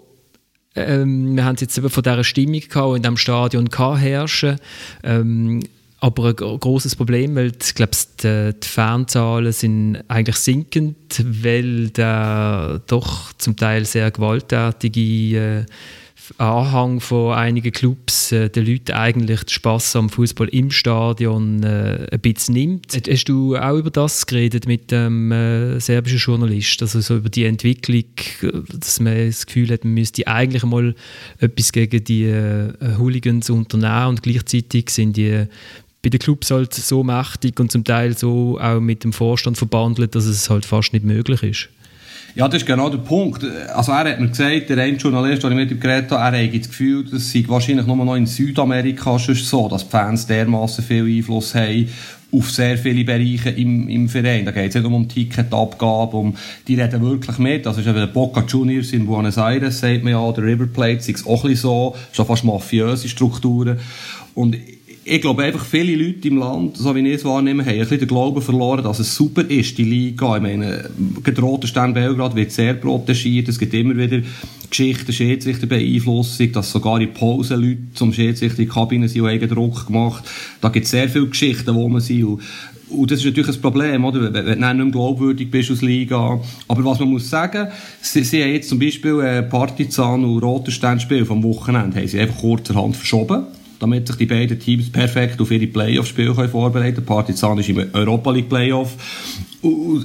ähm, 0.75 1.35
wir 1.35 1.45
haben 1.45 1.55
es 1.55 1.61
jetzt 1.61 1.77
eben 1.77 1.89
von 1.89 2.03
dieser 2.03 2.23
Stimmung 2.23 2.61
gehabt, 2.61 2.95
in 2.97 3.03
diesem 3.03 3.17
Stadion 3.17 3.69
herrschen. 3.69 4.57
Ähm, 5.03 5.61
aber 5.99 6.35
ein 6.37 6.59
großes 6.59 6.97
Problem, 6.97 7.35
weil 7.35 7.53
ich 7.61 7.75
glaube, 7.75 7.91
die, 8.21 8.53
die 8.59 8.67
Fanzahlen 8.67 9.53
sind 9.53 10.03
eigentlich 10.09 10.35
sinkend, 10.35 10.97
weil 11.23 11.91
der 11.91 12.81
doch 12.87 13.31
zum 13.33 13.55
Teil 13.55 13.85
sehr 13.85 14.11
gewalttätige 14.11 15.61
äh, 15.61 15.65
Anhang 16.37 16.99
von 16.99 17.33
einigen 17.33 17.71
Clubs 17.71 18.31
äh, 18.31 18.49
den 18.49 18.65
Leuten 18.65 18.91
eigentlich 18.91 19.43
den 19.43 19.49
Spass 19.49 19.95
am 19.95 20.09
Fußball 20.09 20.47
im 20.49 20.71
Stadion 20.71 21.63
äh, 21.63 22.07
ein 22.11 22.19
bisschen 22.19 22.53
nimmt. 22.53 22.87
Hast 23.09 23.25
du 23.25 23.57
auch 23.57 23.77
über 23.77 23.91
das 23.91 24.25
geredet 24.25 24.67
mit 24.67 24.91
dem 24.91 25.31
äh, 25.31 25.79
serbischen 25.79 26.19
Journalist, 26.19 26.81
also 26.81 27.01
so 27.01 27.17
über 27.17 27.29
die 27.29 27.45
Entwicklung, 27.45 28.05
dass 28.69 28.99
man 28.99 29.27
das 29.27 29.45
Gefühl 29.45 29.69
hat, 29.69 29.83
man 29.83 29.93
müsste 29.95 30.27
eigentlich 30.27 30.63
mal 30.63 30.95
etwas 31.39 31.71
gegen 31.71 32.03
die 32.03 32.25
äh, 32.25 32.73
Hooligans 32.97 33.49
unternehmen 33.49 34.07
und 34.07 34.23
gleichzeitig 34.23 34.89
sind 34.89 35.17
die 35.17 35.45
bei 36.01 36.09
den 36.09 36.19
Clubs 36.19 36.51
halt 36.51 36.73
so 36.73 37.03
mächtig 37.03 37.59
und 37.59 37.71
zum 37.71 37.85
Teil 37.85 38.17
so 38.17 38.59
auch 38.59 38.81
mit 38.81 39.03
dem 39.03 39.13
Vorstand 39.13 39.57
verbandelt, 39.57 40.15
dass 40.15 40.25
es 40.25 40.49
halt 40.49 40.65
fast 40.65 40.91
nicht 40.91 41.05
möglich 41.05 41.41
ist. 41.43 41.69
Ja, 42.35 42.47
das 42.47 42.63
ist 42.63 42.65
genau 42.65 42.89
der 42.89 42.97
Punkt. 42.97 43.45
Also 43.75 43.91
er 43.91 43.99
hat 43.99 44.19
mir 44.19 44.29
gesagt, 44.29 44.69
der 44.69 44.79
eine 44.79 44.97
Journalist, 44.97 45.43
den 45.43 45.51
ich 45.51 45.57
mit 45.57 45.71
ihm 45.71 45.79
geredet 45.79 46.09
habe, 46.09 46.35
er 46.35 46.43
hat 46.43 46.55
das 46.55 46.67
Gefühl, 46.67 47.03
dass 47.03 47.35
es 47.35 47.47
wahrscheinlich 47.47 47.85
nur 47.85 47.95
noch 47.97 48.15
in 48.15 48.25
Südamerika 48.25 49.19
so, 49.19 49.69
dass 49.69 49.83
die 49.83 49.91
Fans 49.91 50.25
dermaßen 50.25 50.83
viel 50.83 51.05
Einfluss 51.05 51.53
haben 51.53 51.87
auf 52.33 52.49
sehr 52.49 52.77
viele 52.77 53.03
Bereiche 53.03 53.51
im, 53.51 53.87
im 53.87 54.09
Verein. 54.09 54.45
Da 54.45 54.51
geht 54.51 54.69
es 54.69 54.75
nicht 54.75 54.83
nur 54.83 54.97
um 54.97 55.07
Ticketabgabe, 55.07 56.17
um, 56.17 56.35
die 56.67 56.79
reden 56.81 57.01
wirklich 57.03 57.37
mit. 57.37 57.67
Also 57.67 57.81
ist 57.81 57.87
eben 57.87 58.11
Boca 58.11 58.43
Juniors 58.47 58.91
in 58.91 59.05
Buenos 59.05 59.37
Aires, 59.37 59.79
sagt 59.79 60.03
man 60.03 60.13
ja, 60.13 60.31
der 60.31 60.43
River 60.43 60.65
Plate, 60.65 61.11
ist 61.11 61.27
auch 61.27 61.43
ein 61.43 61.51
bisschen 61.51 61.69
so, 61.69 61.95
schon 62.11 62.25
fast 62.25 62.43
mafiöse 62.43 63.07
Strukturen. 63.07 63.79
Und 64.33 64.57
ich 65.05 65.21
glaube 65.21 65.43
einfach, 65.43 65.65
viele 65.65 65.95
Leute 65.95 66.27
im 66.27 66.37
Land, 66.37 66.77
so 66.77 66.95
wie 66.95 67.07
ich 67.07 67.15
es 67.15 67.25
wahrnehme, 67.25 67.63
haben 67.63 67.73
ein 67.73 67.79
bisschen 67.79 67.99
den 67.99 68.07
Glauben 68.07 68.41
verloren, 68.41 68.83
dass 68.83 68.99
es 68.99 69.15
super 69.15 69.43
ist, 69.49 69.77
die 69.77 69.83
Liga. 69.83 70.37
Ich 70.37 70.41
meine, 70.41 70.89
der 70.97 71.39
Rote 71.39 71.67
Stern 71.67 71.93
Belgrad 71.93 72.35
wird 72.35 72.51
sehr 72.51 72.73
protegiert, 72.73 73.49
es 73.49 73.59
gibt 73.59 73.73
immer 73.73 73.97
wieder 73.97 74.21
Geschichten, 74.69 75.11
Schiedsrichterbeeinflussung, 75.11 76.51
dass 76.53 76.71
sogar 76.71 77.01
in 77.01 77.13
Pause 77.13 77.55
Leute 77.55 77.81
zum 77.93 78.13
Schiedsrichter 78.13 78.59
in 78.59 78.65
die 78.65 78.73
Kabine 78.73 79.09
sind 79.09 79.21
und 79.21 79.27
eigen 79.27 79.49
Druck 79.49 79.87
gemacht. 79.87 80.23
Da 80.61 80.69
gibt 80.69 80.85
es 80.85 80.91
sehr 80.91 81.09
viele 81.09 81.27
Geschichten, 81.27 81.75
wo 81.75 81.89
man 81.89 82.01
sind. 82.01 82.39
Und, 82.89 83.11
das 83.11 83.19
ist 83.19 83.25
natürlich 83.25 83.55
ein 83.55 83.61
Problem, 83.61 84.05
oder? 84.05 84.33
Wenn, 84.33 84.33
wenn 84.33 84.61
du 84.61 84.73
nicht 84.73 84.83
mehr 84.83 84.91
glaubwürdig 84.91 85.51
bist 85.51 85.71
aus 85.71 85.81
Liga. 85.81 86.39
Aber 86.67 86.85
was 86.85 86.99
man 86.99 87.09
muss 87.09 87.29
sagen, 87.29 87.67
sie, 88.01 88.23
sie 88.23 88.41
haben 88.41 88.51
jetzt 88.51 88.69
zum 88.69 88.79
Beispiel 88.79 89.19
äh, 89.19 89.43
Partizan 89.43 90.23
und 90.23 90.39
Roter 90.43 90.71
Stern 90.71 90.99
Spiel 90.99 91.25
vom 91.25 91.43
Wochenende 91.43 91.97
haben 91.97 92.07
sie 92.07 92.19
einfach 92.19 92.39
kurzerhand 92.39 92.95
verschoben 92.95 93.47
damit 93.83 94.07
sich 94.07 94.15
die 94.15 94.25
beiden 94.25 94.57
Teams 94.59 94.89
perfekt 94.89 95.41
auf 95.41 95.51
ihre 95.51 95.67
Playoff-Spiele 95.67 96.33
vorbereiten 96.33 96.95
können. 96.95 97.05
Partizan 97.05 97.57
ist 97.57 97.69
im 97.69 97.85
Europa 97.93 98.31
League 98.31 98.47
Playoff. 98.49 98.95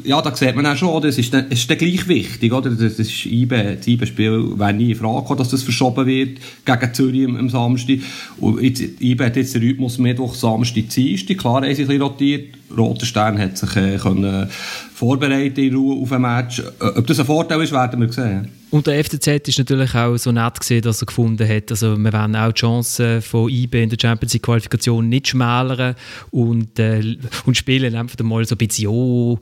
ja, 0.04 0.20
da 0.20 0.34
sieht 0.34 0.56
man 0.56 0.66
auch 0.66 0.76
schon, 0.76 1.00
das 1.00 1.16
ist, 1.16 1.32
dann, 1.32 1.48
ist 1.48 1.68
gleich 1.68 2.08
wichtig, 2.08 2.52
oder? 2.52 2.70
Das 2.70 2.98
ist 2.98 3.26
IBE, 3.26 3.76
das 3.76 3.86
IBE-Spiel 3.86 4.58
wäre 4.58 4.72
nie 4.72 4.90
in 4.90 4.96
Frage 4.96 5.22
gekommen, 5.22 5.38
dass 5.38 5.50
das 5.50 5.62
verschoben 5.62 6.06
wird 6.06 6.38
gegen 6.64 6.94
Zürich 6.94 7.24
am, 7.24 7.36
am 7.36 7.48
Samstag. 7.48 7.98
Und 8.38 8.60
IBE 8.60 9.24
hat 9.24 9.36
jetzt 9.36 9.54
den 9.54 9.62
Rhythmus 9.62 9.98
Mittwoch, 9.98 10.34
Samstag, 10.34 10.88
Dienstag. 10.88 11.38
Klar, 11.38 11.62
haben 11.62 11.74
sie 11.74 11.82
ein 11.82 11.86
bisschen 11.86 12.02
rotiert. 12.02 12.58
Roter 12.76 13.06
Stern 13.06 13.38
hat 13.38 13.56
sich 13.56 13.76
äh, 13.76 13.96
können 13.96 14.48
vorbereiten 14.92 15.60
in 15.60 15.74
Ruhe 15.74 16.02
auf 16.02 16.12
ein 16.12 16.22
Match. 16.22 16.58
Äh, 16.58 16.98
ob 16.98 17.06
das 17.06 17.20
ein 17.20 17.26
Vorteil 17.26 17.62
ist, 17.62 17.72
werden 17.72 18.00
wir 18.00 18.12
sehen. 18.12 18.57
Und 18.70 18.86
der 18.86 19.02
FCZ 19.02 19.48
ist 19.48 19.58
natürlich 19.58 19.94
auch 19.94 20.16
so 20.18 20.30
nett 20.30 20.60
gesehen, 20.60 20.82
dass 20.82 21.00
er 21.00 21.06
gefunden 21.06 21.48
hat. 21.48 21.70
Also 21.70 21.96
wir 21.96 22.12
werden 22.12 22.36
auch 22.36 22.52
die 22.52 22.60
Chancen 22.60 23.22
von 23.22 23.48
IB 23.48 23.82
in 23.82 23.88
der 23.88 23.96
Champions 23.98 24.34
League 24.34 24.42
Qualifikation 24.42 25.08
nicht 25.08 25.28
schmälern 25.28 25.94
und, 26.30 26.78
äh, 26.78 27.16
und 27.46 27.56
spielen 27.56 27.94
einfach 27.94 28.22
mal 28.22 28.44
so 28.44 28.54
ein 28.54 28.58
bisschen, 28.58 28.88
oh, 28.88 29.38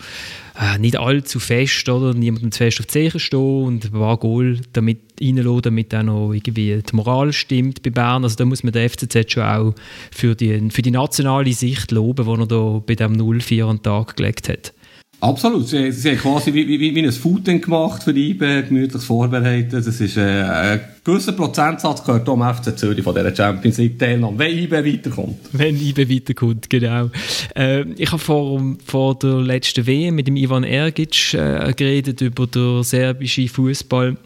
nicht 0.79 0.97
allzu 0.97 1.41
fest, 1.41 1.89
oder? 1.89 2.15
Niemandem 2.15 2.53
zu 2.53 2.59
fest 2.59 2.79
auf 2.79 2.87
die 2.87 2.93
Zeche 2.93 3.19
stehen 3.19 3.65
und 3.65 3.87
ein 3.87 3.91
paar 3.91 4.17
Goal 4.17 4.61
damit 4.73 5.01
reinlassen, 5.21 5.63
damit 5.63 5.95
auch 5.95 6.03
noch 6.05 6.33
irgendwie 6.33 6.81
die 6.81 6.97
Moral 6.97 7.33
stimmt 7.33 7.83
bei 7.83 7.91
Bern. 7.91 8.23
Also 8.23 8.37
da 8.37 8.45
muss 8.45 8.63
man 8.63 8.73
den 8.73 8.89
FCZ 8.89 9.33
schon 9.33 9.43
auch 9.43 9.75
für 10.13 10.37
die, 10.37 10.71
für 10.71 10.83
die 10.83 10.93
nationale 10.93 11.53
Sicht 11.53 11.91
loben, 11.91 12.25
die 12.27 12.43
er 12.43 12.47
da 12.47 12.83
bei 12.87 12.95
dem 12.95 13.15
0-4 13.15 13.65
an 13.65 13.77
den 13.79 13.83
Tag 13.83 14.17
gelegt 14.17 14.49
hat. 14.49 14.73
Absolut. 15.21 15.67
Sie, 15.67 15.91
sie 15.93 16.11
haben 16.11 16.19
quasi 16.19 16.53
wie, 16.53 16.69
wie, 16.69 16.95
wie 16.95 17.03
ein 17.03 17.11
Footing 17.11 17.61
gemacht 17.61 18.03
für 18.03 18.13
die 18.13 18.31
IB, 18.31 18.63
gemütlich 18.69 19.03
vorbereitet. 19.03 19.87
Das 19.87 20.01
ist, 20.01 20.17
äh, 20.17 20.43
ein 20.43 20.81
gewisser 21.05 21.33
Prozentsatz 21.33 22.05
gehört 22.05 22.29
am 22.29 22.43
FC 22.43 22.79
Zürich 22.79 23.03
von 23.03 23.15
dieser 23.15 23.35
Champions 23.35 23.79
League 23.79 23.99
Teilnahme, 23.99 24.39
wenn 24.39 24.59
IB 24.59 24.73
weiterkommt. 24.73 25.39
Wenn 25.53 25.81
IB 25.81 26.09
weiterkommt, 26.11 26.69
genau. 26.69 27.11
Äh, 27.55 27.85
ich 27.97 28.13
habe 28.13 28.19
vor, 28.19 28.63
vor 28.85 29.15
der 29.19 29.37
letzten 29.41 29.87
WM 29.87 30.17
mit 30.17 30.29
dem 30.29 30.37
Ivan 30.37 30.65
Ergic 30.65 31.33
äh, 31.33 31.73
geredet 31.75 32.21
über 32.21 32.47
den 32.47 32.83
serbischen 32.83 33.49
Fußball 33.49 34.17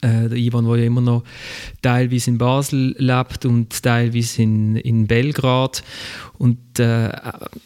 äh, 0.00 0.28
der 0.28 0.38
Ivan, 0.38 0.66
der 0.66 0.76
ja 0.76 0.84
immer 0.84 1.00
noch 1.00 1.24
teilweise 1.82 2.30
in 2.30 2.38
Basel 2.38 2.94
lebt 2.98 3.44
und 3.44 3.82
teilweise 3.82 4.42
in, 4.42 4.76
in 4.76 5.06
Belgrad. 5.06 5.82
Und 6.38 6.78
äh, 6.78 7.10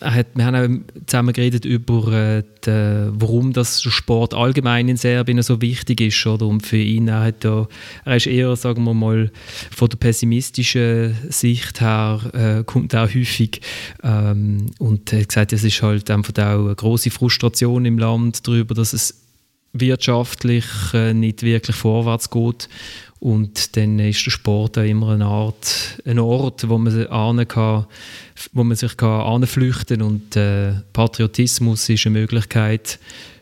hat, 0.01 0.27
wir 0.35 0.45
haben 0.45 0.85
auch 0.91 1.05
zusammen 1.07 1.33
geredet 1.33 1.65
über, 1.65 2.13
äh, 2.13 2.43
die, 2.67 3.09
warum 3.13 3.53
das 3.53 3.81
Sport 3.83 4.35
allgemein 4.35 4.89
in 4.89 4.97
Serbien 4.97 5.41
so 5.43 5.61
wichtig 5.61 6.01
ist. 6.01 6.27
Oder? 6.27 6.47
Und 6.47 6.67
für 6.67 6.79
ihn, 6.79 7.07
er, 7.07 7.21
hat 7.21 7.45
da, 7.45 7.69
er 8.05 8.17
ist 8.17 8.27
eher, 8.27 8.57
sagen 8.57 8.83
wir 8.83 8.95
mal, 8.95 9.31
von 9.71 9.89
der 9.89 9.97
pessimistischen 9.99 11.17
Sicht 11.29 11.81
her, 11.81 12.21
äh, 12.33 12.65
kommt 12.65 12.93
er 12.95 13.03
häufig. 13.03 13.61
Ähm, 14.03 14.67
und 14.81 15.13
er 15.13 15.21
hat 15.21 15.29
gesagt, 15.29 15.53
es 15.53 15.63
ist 15.63 15.81
halt 15.81 16.11
einfach 16.11 16.33
auch 16.33 16.65
eine 16.65 16.75
große 16.75 17.11
Frustration 17.11 17.85
im 17.85 17.99
Land 17.99 18.47
darüber, 18.49 18.75
dass 18.75 18.93
es 18.93 19.24
wirtschaftlich 19.75 20.65
äh, 20.95 21.13
nicht 21.13 21.43
wirklich 21.43 21.77
vorwärts 21.77 22.31
geht. 22.31 22.69
Und 23.21 23.77
dann 23.77 23.99
ist 23.99 24.25
der 24.27 24.31
Sport 24.31 24.79
auch 24.79 24.83
immer 24.83 25.11
eine 25.11 25.27
Art, 25.27 26.01
ein 26.05 26.19
Ort, 26.19 26.69
wo 26.69 26.79
man, 26.79 27.49
kann, 27.49 27.87
wo 28.53 28.65
man 28.65 28.77
sich 28.77 28.97
kann 28.97 29.21
anflüchten 29.21 29.99
kann. 29.99 30.07
Und 30.07 30.37
äh, 30.37 30.75
Patriotismus 30.93 31.89
ist 31.89 32.07
eine 32.07 32.19
Möglichkeit 32.19 32.99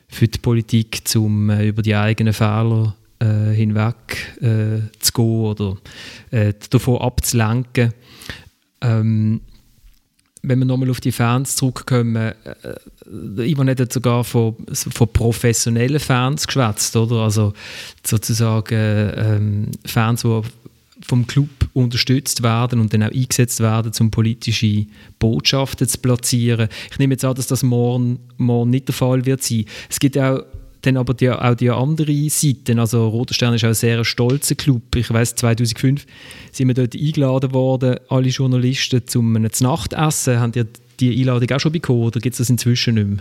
für 0.09 0.29
die 0.29 0.39
Politik, 0.39 1.03
um 1.17 1.51
äh, 1.51 1.69
über 1.69 1.83
die 1.83 1.97
eigenen 1.97 2.33
Fehler 2.33 2.95
äh, 3.19 3.53
hinweg 3.55 4.37
äh, 4.41 4.89
zu 5.01 5.13
gehen 5.13 5.25
oder 5.25 5.77
davon 6.71 6.99
abzulenken. 6.99 7.93
Ähm, 8.81 9.41
wenn 10.43 10.59
wir 10.59 10.67
nochmal 10.67 10.91
auf 10.91 11.01
die 11.01 11.13
Fans 11.13 11.57
zurückkommen, 11.57 12.17
äh, 12.17 12.35
Ivan 13.51 13.69
hat 13.69 13.93
sogar 13.93 14.25
von, 14.25 14.57
von 14.73 15.09
professionellen 15.13 16.01
Fans 16.01 16.47
geschwätzt, 16.47 16.97
oder? 16.97 17.17
Also 17.23 17.53
sozusagen 18.05 19.13
ähm, 19.17 19.71
Fans, 19.85 20.23
die 20.23 20.43
vom 21.05 21.27
Club 21.27 21.49
unterstützt 21.73 22.43
werden 22.43 22.81
und 22.81 22.93
dann 22.93 23.03
auch 23.03 23.11
eingesetzt 23.11 23.61
werden, 23.61 23.93
um 24.01 24.11
politische 24.11 24.87
Botschaften 25.19 25.89
zu 25.89 25.99
platzieren. 25.99 26.69
Ich 26.91 26.99
nehme 26.99 27.15
jetzt 27.15 27.25
an, 27.25 27.35
dass 27.35 27.47
das 27.47 27.63
morgen, 27.63 28.21
morgen 28.37 28.71
nicht 28.71 28.89
der 28.89 28.95
Fall 28.95 29.27
wird 29.27 29.43
sein. 29.43 29.65
Es 29.89 29.99
gibt 29.99 30.19
auch 30.19 30.43
dann 30.83 30.97
aber 30.97 31.15
die, 31.15 31.31
auch 31.31 31.55
die 31.55 31.71
andere 31.71 32.29
Seite. 32.29 32.79
Also 32.79 33.09
Roter 33.09 33.35
Stern 33.35 33.55
ist 33.55 33.65
auch 33.65 33.69
ein 33.69 33.75
sehr 33.75 34.05
stolzer 34.05 34.55
Club. 34.55 34.95
Ich 34.97 35.11
weiß 35.13 35.37
2005 35.37 36.07
sind 36.51 36.69
wir 36.69 36.75
dort 36.75 36.95
eingeladen 36.95 37.53
worden, 37.53 37.97
alle 38.09 38.29
Journalisten, 38.29 39.07
zum 39.07 39.33
Nachtessen. 39.33 40.39
Haben 40.39 40.53
die 40.53 40.65
die 41.01 41.21
Einladung 41.21 41.51
auch 41.51 41.61
schon 41.61 41.73
bekommen 41.73 42.03
oder 42.03 42.21
gibt 42.21 42.35
es 42.35 42.39
das 42.39 42.51
inzwischen 42.51 42.95
nicht 42.95 43.09
mehr? 43.09 43.19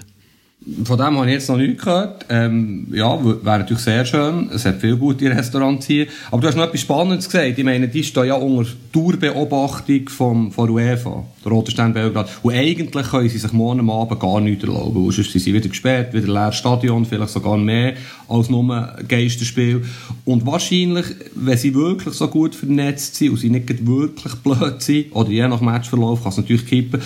Von 0.84 0.96
dem 0.96 1.18
habe 1.18 1.26
ich 1.26 1.34
jetzt 1.34 1.50
noch 1.50 1.58
nichts 1.58 1.84
gehört. 1.84 2.24
Ähm, 2.30 2.86
ja, 2.92 3.20
wäre 3.26 3.60
natürlich 3.60 3.82
sehr 3.82 4.06
schön. 4.06 4.48
Es 4.54 4.64
hat 4.64 4.80
viele 4.80 4.96
gute 4.96 5.26
Restaurants 5.26 5.88
hier. 5.88 6.06
Aber 6.30 6.40
du 6.40 6.48
hast 6.48 6.56
noch 6.56 6.66
etwas 6.66 6.82
Spannendes 6.82 7.26
gesagt. 7.26 7.58
Ich 7.58 7.64
meine, 7.64 7.88
die 7.88 8.04
stehen 8.04 8.26
ja 8.26 8.36
unter 8.36 8.70
Tourbeobachtung 8.94 10.08
von 10.08 10.52
UEFA, 10.56 11.24
der 11.44 11.52
Roter 11.52 11.72
Stern 11.72 11.94
Belgrad. 11.94 12.30
Und 12.44 12.54
eigentlich 12.54 13.10
können 13.10 13.28
sie 13.28 13.40
sich 13.40 13.52
morgen 13.54 13.90
Abend 13.90 14.20
gar 14.20 14.40
nichts 14.40 14.64
erlauben. 14.64 15.12
Sonst 15.12 15.32
sind 15.32 15.42
sie 15.42 15.52
wieder 15.52 15.68
gesperrt, 15.68 16.14
wieder 16.14 16.32
leeres 16.32 16.58
Stadion, 16.58 17.06
vielleicht 17.06 17.32
sogar 17.32 17.58
mehr 17.58 17.96
als 18.30 18.52
nur 18.52 18.96
Geisterspiel. 19.08 19.84
Und 20.26 20.46
wahrscheinlich, 20.46 21.08
wenn 21.34 21.58
sie 21.58 21.74
wirklich 21.74 22.14
so 22.14 22.28
gut 22.28 22.54
vernetzt 22.54 23.16
sind 23.16 23.32
und 23.32 23.38
sie 23.38 23.50
nicht 23.50 23.68
wirklich 23.88 24.36
blöd 24.36 24.80
sind, 24.80 25.08
oder 25.16 25.32
je 25.32 25.48
nach 25.48 25.62
Matchverlauf 25.62 26.22
kann 26.22 26.34
es 26.34 26.38
natürlich 26.38 26.68
kippen, 26.68 27.02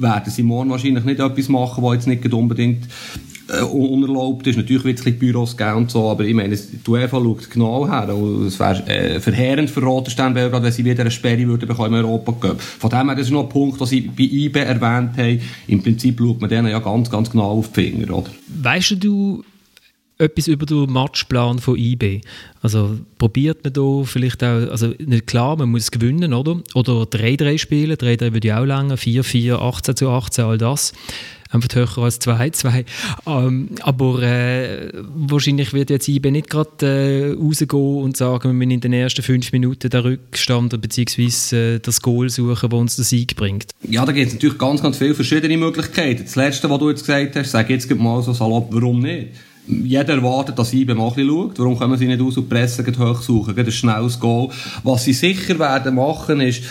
werden 0.00 0.30
sie 0.30 0.42
morgen 0.42 0.70
wahrscheinlich 0.70 1.04
nicht 1.04 1.20
etwas 1.20 1.48
machen, 1.48 1.82
was 1.82 1.94
jetzt 1.94 2.06
nicht 2.06 2.32
unbedingt 2.32 2.86
äh, 3.48 3.62
unerlaubt 3.62 4.46
ist. 4.46 4.56
Natürlich 4.56 4.84
wird 4.84 5.00
es 5.00 5.06
ein 5.06 5.18
Büros 5.18 5.56
geben 5.56 5.74
und 5.74 5.90
so, 5.90 6.08
aber 6.08 6.24
ich 6.24 6.34
meine, 6.34 6.56
die 6.56 6.90
UEFA 6.90 7.18
schaut 7.18 7.50
genau 7.50 7.88
her. 7.88 8.08
Es 8.46 8.58
wäre 8.58 8.86
äh, 8.86 9.20
verheerend 9.20 9.70
für 9.70 9.80
Roterstein 9.80 10.34
Belgrad, 10.34 10.62
wenn 10.62 10.72
sie 10.72 10.84
wieder 10.84 11.02
eine 11.02 11.10
Sperre 11.10 11.46
würden 11.46 11.68
bekommen 11.68 11.94
im 11.94 12.04
Europa 12.06 12.32
Cup. 12.32 12.60
Von 12.60 12.90
dem 12.90 13.08
her, 13.08 13.16
das 13.16 13.26
ist 13.26 13.32
noch 13.32 13.44
ein 13.44 13.48
Punkt, 13.48 13.80
den 13.80 13.86
sie 13.86 14.00
bei 14.02 14.24
IBE 14.24 14.60
erwähnt 14.60 15.16
haben. 15.16 15.40
Im 15.66 15.82
Prinzip 15.82 16.18
schaut 16.18 16.40
man 16.40 16.50
denen 16.50 16.68
ja 16.68 16.78
ganz, 16.78 17.10
ganz 17.10 17.30
genau 17.30 17.58
auf 17.58 17.72
die 17.72 17.90
Finger, 17.90 18.16
oder? 18.16 18.30
Weißt 18.62 18.96
du, 19.02 19.42
etwas 20.22 20.48
über 20.48 20.66
den 20.66 20.90
Matchplan 20.90 21.58
von 21.58 21.76
IB. 21.76 22.20
Also 22.62 22.98
probiert 23.18 23.64
man 23.64 23.72
da 23.72 24.04
vielleicht 24.04 24.42
auch, 24.44 24.70
also 24.70 24.94
nicht 24.98 25.26
klar, 25.26 25.56
man 25.56 25.70
muss 25.70 25.90
gewinnen, 25.90 26.32
oder? 26.32 26.60
Oder 26.74 27.02
3-3 27.02 27.58
spielen, 27.58 27.96
3-3 27.96 28.32
würde 28.32 28.48
ja 28.48 28.60
auch 28.60 28.64
länger, 28.64 28.96
4-4, 28.96 29.54
18 29.54 29.96
zu 29.96 30.08
18, 30.08 30.44
all 30.44 30.58
das. 30.58 30.92
Einfach 31.50 31.68
höher 31.74 31.98
als 31.98 32.18
2-2. 32.20 32.86
Ähm, 33.26 33.68
aber 33.82 34.22
äh, 34.22 34.90
wahrscheinlich 35.14 35.74
wird 35.74 35.90
jetzt 35.90 36.08
IB 36.08 36.30
nicht 36.30 36.48
gerade 36.48 36.86
äh, 36.86 37.32
rausgehen 37.34 37.98
und 37.98 38.16
sagen, 38.16 38.48
wir 38.48 38.54
müssen 38.54 38.70
in 38.70 38.80
den 38.80 38.94
ersten 38.94 39.22
fünf 39.22 39.52
Minuten 39.52 39.90
den 39.90 40.00
Rückstand 40.00 40.80
bzw. 40.80 41.74
Äh, 41.74 41.78
das 41.80 42.00
Goal 42.00 42.30
suchen, 42.30 42.70
das 42.70 42.80
uns 42.80 42.96
den 42.96 43.04
Sieg 43.04 43.36
bringt. 43.36 43.66
Ja, 43.82 44.06
da 44.06 44.12
gibt 44.12 44.28
es 44.28 44.34
natürlich 44.34 44.56
ganz, 44.56 44.82
ganz 44.82 44.96
viele 44.96 45.14
verschiedene 45.14 45.58
Möglichkeiten. 45.58 46.22
Das 46.24 46.36
Letzte, 46.36 46.70
was 46.70 46.78
du 46.78 46.88
jetzt 46.88 47.06
gesagt 47.06 47.36
hast, 47.36 47.50
sag 47.50 47.68
jetzt 47.68 47.94
mal 47.96 48.22
so 48.22 48.32
salopp, 48.32 48.68
warum 48.70 49.00
nicht? 49.00 49.28
Jeder 49.66 50.14
erwartet, 50.14 50.58
dass 50.58 50.72
IBE 50.72 50.94
mal 50.94 51.12
schaut. 51.14 51.58
Warum 51.58 51.78
können 51.78 51.96
sie 51.96 52.06
nicht 52.06 52.20
aus 52.20 52.36
und 52.36 52.48
Presse 52.48 52.84
hoch 52.98 53.22
suchen? 53.22 53.56
Ein 53.56 53.70
schnelles 53.70 54.18
Goal. 54.18 54.48
Was 54.82 55.04
sie 55.04 55.12
sicher 55.12 55.58
werden 55.58 55.94
machen, 55.94 56.40
ist, 56.40 56.62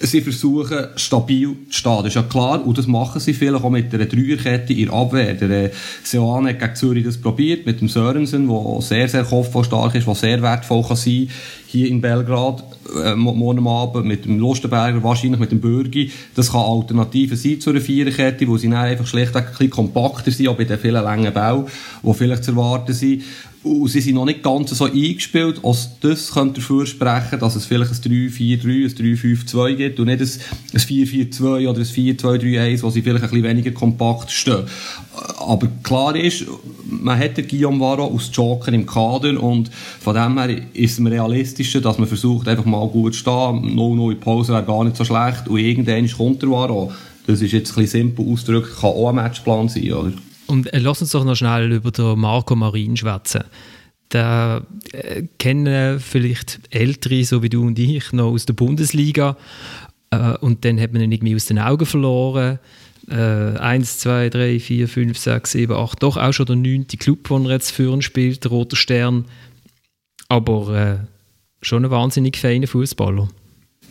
sie 0.00 0.20
versuchen, 0.22 0.88
stabil 0.96 1.56
zu 1.68 1.78
stehen. 1.78 1.96
Das 1.98 2.06
ist 2.06 2.14
ja 2.14 2.22
klar. 2.22 2.64
Und 2.64 2.78
das 2.78 2.86
machen 2.86 3.20
sie 3.20 3.34
vielleicht 3.34 3.62
auch 3.62 3.70
mit 3.70 3.92
einer 3.94 4.06
Dreierkette 4.06 4.72
in 4.72 4.86
der 4.86 4.94
Abwehr. 4.94 5.34
Der 5.34 5.50
äh, 5.50 5.70
Seoane 6.02 6.50
hat 6.50 6.60
gegen 6.60 6.74
Zürich 6.74 7.04
das 7.04 7.18
probiert, 7.18 7.66
mit 7.66 7.80
dem 7.80 7.88
Sörensen, 7.88 8.48
der 8.48 8.80
sehr, 8.80 9.08
sehr 9.08 9.24
kopfballstark 9.24 9.94
ist, 9.94 10.06
der 10.06 10.14
sehr 10.14 10.42
wertvoll 10.42 10.82
kann 10.82 10.96
sein 10.96 11.28
hier 11.66 11.88
in 11.88 12.00
Belgrad 12.00 12.64
äh, 13.04 13.14
morgen 13.14 13.66
Abend 13.68 14.04
mit 14.04 14.24
dem 14.24 14.40
Lustenberger, 14.40 15.04
wahrscheinlich 15.04 15.38
mit 15.38 15.52
dem 15.52 15.60
Bürgi. 15.60 16.10
Das 16.34 16.50
kann 16.50 16.62
Alternativen 16.62 17.36
sein 17.36 17.60
zu 17.60 17.70
einer 17.70 17.80
Viererkette, 17.80 18.48
wo 18.48 18.56
sie 18.56 18.68
dann 18.68 18.78
einfach 18.78 19.06
schlichtweg 19.06 19.44
ein 19.44 19.50
bisschen 19.50 19.70
kompakter 19.70 20.32
sind, 20.32 20.48
auch 20.48 20.56
bei 20.56 20.64
den 20.64 20.78
vielen 20.78 21.04
langen 21.04 21.32
Bau, 21.32 21.68
die 22.02 22.14
vielleicht 22.14 22.42
zu 22.42 22.52
erwarten 22.52 22.92
sind. 22.92 23.22
Und 23.62 23.88
sie 23.88 24.00
sind 24.00 24.14
noch 24.14 24.24
nicht 24.24 24.42
ganz 24.42 24.70
so 24.70 24.86
eingespielt, 24.86 25.60
als 25.62 25.90
das 26.00 26.32
könnte 26.32 26.60
dafür 26.60 26.86
sprechen, 26.86 27.38
dass 27.40 27.56
es 27.56 27.66
vielleicht 27.66 27.90
ein 27.90 28.30
3-4-3, 28.30 28.84
ein 28.84 29.16
3-5-2 29.16 29.74
gibt 29.74 30.00
und 30.00 30.06
nicht 30.06 30.22
ein 30.22 30.80
4-4-2 30.80 31.68
oder 31.68 31.78
ein 31.78 31.84
4-2-3-1, 31.84 32.82
wo 32.82 32.88
sie 32.88 33.02
vielleicht 33.02 33.24
ein 33.24 33.30
bisschen 33.30 33.44
weniger 33.44 33.70
kompakt 33.72 34.30
stehen. 34.30 34.64
Aber 35.36 35.68
klar 35.82 36.16
ist, 36.16 36.46
man 36.88 37.18
hat 37.18 37.36
den 37.36 37.48
Guillaume 37.48 37.80
Varro 37.80 38.04
aus 38.06 38.30
Joker 38.32 38.72
im 38.72 38.86
Kader 38.86 39.42
und 39.42 39.70
von 40.00 40.14
dem 40.14 40.38
her 40.38 40.62
ist 40.72 40.98
es 40.98 41.04
realistischer, 41.04 41.82
dass 41.82 41.98
man 41.98 42.08
versucht, 42.08 42.48
einfach 42.48 42.64
mal 42.64 42.88
gut 42.88 43.12
zu 43.12 43.20
stehen. 43.20 43.76
0-0 43.76 44.12
in 44.12 44.20
Pause 44.20 44.54
wäre 44.54 44.64
gar 44.64 44.84
nicht 44.84 44.96
so 44.96 45.04
schlecht 45.04 45.48
und 45.48 45.58
irgendwann 45.58 46.10
kommt 46.10 46.40
der 46.40 46.50
Varro. 46.50 46.92
Das 47.26 47.42
ist 47.42 47.52
jetzt 47.52 47.72
ein 47.72 47.82
bisschen 47.82 48.14
simpel 48.14 48.26
ausgedrückt, 48.26 48.80
kann 48.80 48.90
auch 48.90 49.10
ein 49.10 49.16
Matchplan 49.16 49.68
sein, 49.68 49.92
oder? 49.92 50.12
Und 50.50 50.72
äh, 50.72 50.78
lass 50.78 51.00
uns 51.00 51.12
doch 51.12 51.24
noch 51.24 51.36
schnell 51.36 51.70
über 51.72 51.92
den 51.92 52.18
Marco 52.18 52.56
Marin 52.56 52.96
schwätzen. 52.96 53.44
Da 54.08 54.66
äh, 54.92 55.22
kennen 55.38 56.00
vielleicht 56.00 56.60
Ältere, 56.70 57.24
so 57.24 57.42
wie 57.42 57.48
du 57.48 57.64
und 57.64 57.78
ich, 57.78 58.12
noch 58.12 58.32
aus 58.32 58.46
der 58.46 58.54
Bundesliga. 58.54 59.36
Äh, 60.10 60.36
und 60.38 60.64
dann 60.64 60.80
hat 60.80 60.92
man 60.92 61.02
ihn 61.02 61.12
irgendwie 61.12 61.36
aus 61.36 61.46
den 61.46 61.60
Augen 61.60 61.86
verloren. 61.86 62.58
Äh, 63.08 63.14
1, 63.14 64.00
2, 64.00 64.28
3, 64.28 64.58
4, 64.58 64.88
5, 64.88 65.18
6, 65.18 65.52
7, 65.52 65.76
8, 65.76 66.02
doch 66.02 66.16
auch 66.16 66.32
schon 66.32 66.46
der 66.46 66.56
neunte 66.56 66.96
Club, 66.96 67.28
den 67.28 67.46
er 67.46 67.52
jetzt 67.52 67.70
führen 67.70 68.02
spielt, 68.02 68.42
der 68.42 68.50
Roter 68.50 68.76
Stern. 68.76 69.26
Aber 70.28 70.74
äh, 70.74 70.98
schon 71.62 71.84
ein 71.84 71.90
wahnsinnig 71.90 72.36
feiner 72.36 72.66
Fußballer 72.66 73.28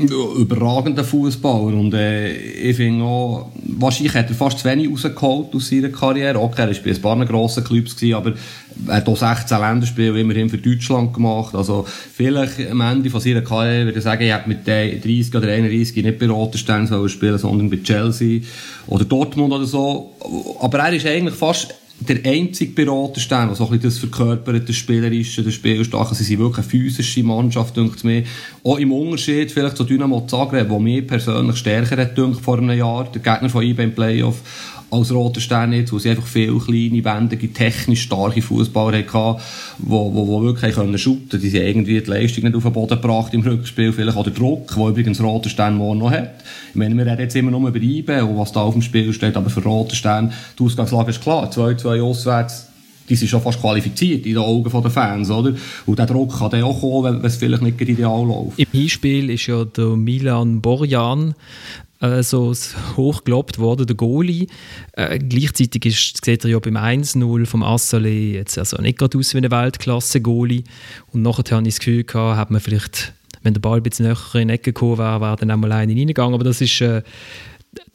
überragender 0.08 1.04
Fußballer 1.04 1.78
und 1.78 1.94
äh, 1.94 2.32
ich 2.32 2.78
finde 2.78 3.04
auch, 3.04 3.52
wahrscheinlich 3.64 4.14
hat 4.14 4.30
er 4.30 4.36
fast 4.36 4.60
zu 4.60 4.66
wenig 4.70 4.90
rausgeholt 4.90 5.54
aus 5.54 5.68
seiner 5.68 5.90
Karriere. 5.90 6.40
Okay, 6.40 6.62
er 6.62 6.68
war 6.70 6.76
bei 6.84 6.92
ein 6.92 7.02
paar 7.02 7.26
grossen 7.26 7.66
Clubs, 7.66 7.98
gewesen, 7.98 8.16
aber 8.16 8.34
er 8.88 8.96
hat 8.96 9.10
auch 9.10 9.18
16 9.18 9.60
Länderspiele 9.60 10.20
immerhin 10.20 10.50
für 10.50 10.58
Deutschland 10.58 11.14
gemacht. 11.14 11.54
Also 11.54 11.86
vielleicht 12.14 12.72
am 12.72 12.80
Ende 12.80 13.10
von 13.10 13.20
seiner 13.20 13.42
Karriere 13.42 13.86
würde 13.88 13.98
ich 13.98 14.04
sagen, 14.06 14.24
er 14.24 14.36
hat 14.36 14.48
mit 14.48 14.66
30 14.66 15.36
oder 15.36 15.50
31 15.50 16.04
nicht 16.04 16.20
bei 16.20 16.28
Roterstein 16.28 16.88
spielen, 17.10 17.38
sondern 17.38 17.70
bei 17.70 17.78
Chelsea 17.84 18.42
oder 18.88 19.04
Dortmund 19.04 19.52
oder 19.52 19.66
so. 19.66 20.12
Aber 20.62 20.80
er 20.80 20.94
ist 20.94 21.06
eigentlich 21.06 21.36
fast 21.36 21.76
der 22.00 22.26
einzige 22.26 22.72
Beraterstern, 22.72 23.50
der 23.50 23.56
so 23.56 23.66
ein 23.66 23.72
bisschen 23.72 23.90
das 23.90 23.98
verkörpert, 24.00 24.68
das 24.70 24.76
Spielerische, 24.76 25.44
das 25.44 25.54
Spielstarke. 25.54 26.16
Sie 26.16 26.24
sind 26.24 26.40
wirklich 26.40 26.66
eine 26.66 26.70
physische 26.70 27.24
Mannschaft, 27.24 27.76
denkt 27.76 28.04
mir. 28.04 28.24
Auch 28.64 28.78
im 28.78 28.92
Unterschied 28.92 29.52
vielleicht 29.52 29.78
zu 29.78 29.84
Dynamo 29.84 30.26
Zagreb, 30.28 30.70
wo 30.70 30.80
mir 30.80 31.06
persönlich 31.06 31.58
stärker 31.58 31.98
hat 31.98 32.18
vor 32.42 32.58
einem 32.58 32.78
Jahr, 32.78 33.10
der 33.12 33.22
Gegner 33.22 33.50
von 33.50 33.64
IBM 33.64 33.94
Playoff, 33.94 34.42
als 34.92 35.12
Roter 35.12 35.42
Stern 35.42 35.74
jetzt, 35.74 35.92
wo 35.94 36.00
sie 36.00 36.10
einfach 36.10 36.26
viele 36.26 36.58
kleine, 36.58 37.04
wendige, 37.04 37.52
technisch 37.52 38.04
starke 38.04 38.42
Fußballer 38.42 38.98
hatten, 39.00 39.42
wo, 39.78 40.14
wo, 40.14 40.28
wo 40.28 40.42
wirklich 40.42 40.76
können 40.76 40.98
shooten. 40.98 41.40
Die 41.40 41.50
sind 41.50 41.64
irgendwie 41.64 42.02
die 42.02 42.10
Leistung 42.10 42.44
nicht 42.44 42.56
auf 42.56 42.64
den 42.64 42.74
Boden 42.74 43.02
gebracht 43.02 43.34
im 43.34 43.42
Rückspiel. 43.42 43.94
Vielleicht 43.94 44.18
auch 44.18 44.24
der 44.24 44.34
Druck, 44.34 44.76
wo 44.76 44.90
übrigens 44.90 45.22
Roter 45.22 45.50
Stern 45.50 45.78
morgen 45.78 46.00
noch 46.00 46.12
hat. 46.12 46.36
Ich 46.70 46.76
meine, 46.76 46.96
wir 46.96 47.06
reden 47.06 47.22
jetzt 47.22 47.36
immer 47.36 47.52
nur 47.52 47.68
über 47.68 47.80
IBE 47.80 48.26
und 48.26 48.38
was 48.38 48.52
da 48.52 48.62
auf 48.62 48.74
dem 48.74 48.82
Spiel 48.82 49.14
steht, 49.14 49.38
aber 49.38 49.50
für 49.50 49.64
Roter 49.64 49.96
Stern, 49.96 50.34
die 50.58 50.64
Ausgangslage 50.64 51.12
ist 51.12 51.22
klar. 51.22 51.50
2-2 51.50 52.02
auswärts, 52.02 52.69
die 53.10 53.16
sind 53.16 53.28
schon 53.28 53.42
fast 53.42 53.60
qualifiziert 53.60 54.26
in 54.26 54.34
den 54.34 54.44
Augen 54.44 54.70
der 54.70 54.92
Fans, 54.92 55.30
oder? 55.30 55.54
Und 55.86 56.00
der 56.00 56.06
Druck 56.06 56.38
kann 56.38 56.52
dann 56.52 56.64
auch 56.64 56.80
kommen, 56.80 57.22
wenn 57.22 57.26
es 57.26 57.38
vielleicht 57.38 57.64
nicht 57.64 57.82
ideal 57.82 58.26
läuft. 58.26 58.60
Im 58.60 58.68
Hinspiel 58.72 59.30
ist 59.30 59.48
ja 59.48 59.66
der 59.66 59.96
Milan 59.96 60.62
Borjan 60.62 61.34
äh, 62.02 62.24
so 62.24 62.54
hoch 62.98 63.24
gelobt 63.24 63.60
worden, 63.60 63.88
der 63.88 63.96
Goalie. 63.96 64.48
Äh, 64.94 65.20
gleichzeitig 65.20 65.86
ist, 65.86 66.24
sieht 66.24 66.44
er 66.44 66.52
ja 66.52 66.60
beim 66.60 66.78
1-0 66.78 67.46
vom 67.46 67.64
Assale 67.64 68.10
jetzt 68.10 68.58
also 68.58 68.78
nicht 68.82 68.98
gerade 68.98 69.18
aus 69.18 69.34
wie 69.34 69.40
ein 69.40 69.52
Weltklasse-Goalie. 69.52 70.64
Und 71.12 71.24
nachher 71.24 71.56
habe 71.56 71.68
ich 71.68 71.76
das 71.76 71.80
Gefühl 71.80 72.04
gehabt, 72.04 72.38
hat 72.38 72.52
man 72.52 72.62
vielleicht, 72.62 73.14
wenn 73.44 73.54
der 73.54 73.62
Ball 73.62 73.78
ein 73.78 73.84
bisschen 73.84 74.06
näher 74.06 74.18
in 74.36 74.48
die 74.48 74.54
Ecke 74.54 74.74
gekommen 74.74 74.98
wäre, 74.98 75.22
wäre 75.22 75.36
dann 75.36 75.52
einmal 75.52 75.72
einer 75.72 75.94
reingegangen. 75.94 76.34
Aber 76.34 76.44
das 76.44 76.62
ist... 76.62 76.80
Äh, 76.82 77.04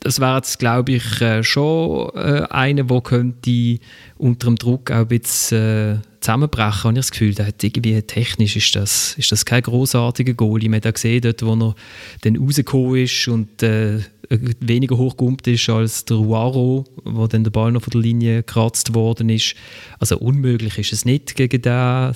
das 0.00 0.20
wäre 0.20 0.36
jetzt, 0.36 0.58
glaube 0.58 0.92
ich, 0.92 1.20
äh, 1.20 1.42
schon 1.42 2.10
äh, 2.14 2.46
einer, 2.50 2.84
der 2.84 3.00
könnte 3.00 3.78
unter 4.16 4.46
dem 4.46 4.56
Druck 4.56 4.90
auch 4.90 4.96
ein 4.96 5.08
bisschen 5.08 5.96
äh, 5.96 5.98
zusammenbrechen, 6.20 6.84
habe 6.84 6.92
ich 6.92 6.98
das 6.98 7.10
Gefühl. 7.10 7.34
Der 7.34 7.46
hat 7.46 7.62
irgendwie 7.62 8.00
technisch 8.02 8.56
ist 8.56 8.76
das, 8.76 9.14
ist 9.18 9.32
das 9.32 9.44
kein 9.44 9.62
großartiger. 9.62 10.34
Man 10.44 10.74
hat 10.74 10.86
auch 10.86 10.92
gesehen, 10.92 11.22
dort, 11.22 11.42
wo 11.44 11.54
er 11.54 11.74
dann 12.22 12.36
rausgekommen 12.36 12.96
ist 12.96 13.28
und 13.28 13.62
äh, 13.62 14.00
weniger 14.60 14.96
hochgumpt 14.96 15.46
ist 15.48 15.68
als 15.68 16.04
der 16.04 16.18
Uaro, 16.18 16.84
wo 17.04 17.26
dann 17.26 17.44
der 17.44 17.50
Ball 17.50 17.72
noch 17.72 17.82
von 17.82 17.90
der 17.90 18.00
Linie 18.00 18.36
gekratzt 18.38 18.94
worden 18.94 19.28
ist. 19.28 19.54
Also 19.98 20.18
unmöglich 20.18 20.78
ist 20.78 20.92
es 20.92 21.04
nicht 21.04 21.34
gegen 21.34 21.62
den, 21.62 22.12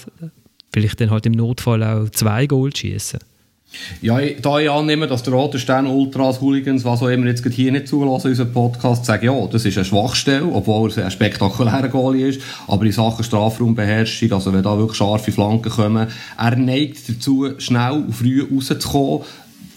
vielleicht 0.73 1.01
dann 1.01 1.11
halt 1.11 1.27
im 1.27 1.33
Notfall 1.33 1.83
auch 1.83 2.09
zwei 2.11 2.47
Goal 2.47 2.75
schießen. 2.75 3.21
Ja, 4.00 4.18
da 4.20 4.59
ich 4.59 4.70
annehme, 4.70 5.07
dass 5.07 5.22
der 5.22 5.35
Rote 5.35 5.59
Stern 5.59 5.87
Ultras, 5.87 6.40
Hooligans, 6.40 6.85
was 6.85 7.02
auch 7.02 7.09
immer 7.09 7.26
jetzt 7.26 7.46
hier 7.46 7.70
nicht 7.70 7.87
zulassen 7.87 8.28
in 8.28 8.33
unserem 8.33 8.52
Podcast, 8.52 9.04
sagen, 9.04 9.26
ja, 9.26 9.46
das 9.46 9.64
ist 9.64 9.76
eine 9.76 9.85
Schwachstelle, 9.85 10.46
obwohl 10.46 10.90
er 10.96 11.04
ein 11.04 11.11
spektakulärer 11.11 11.88
Goalie 11.88 12.28
ist, 12.28 12.40
aber 12.66 12.85
in 12.87 12.92
Sachen 12.92 13.24
Strafraumbeherrschung, 13.24 14.33
also 14.33 14.52
wenn 14.54 14.62
da 14.62 14.78
wirklich 14.78 14.96
scharfe 14.96 15.33
Flanken 15.33 15.70
kommen, 15.70 16.09
er 16.38 16.57
neigt 16.57 17.09
dazu, 17.09 17.50
schnell 17.59 18.04
und 18.07 18.14
früh 18.14 18.42
rauszukommen, 18.42 19.24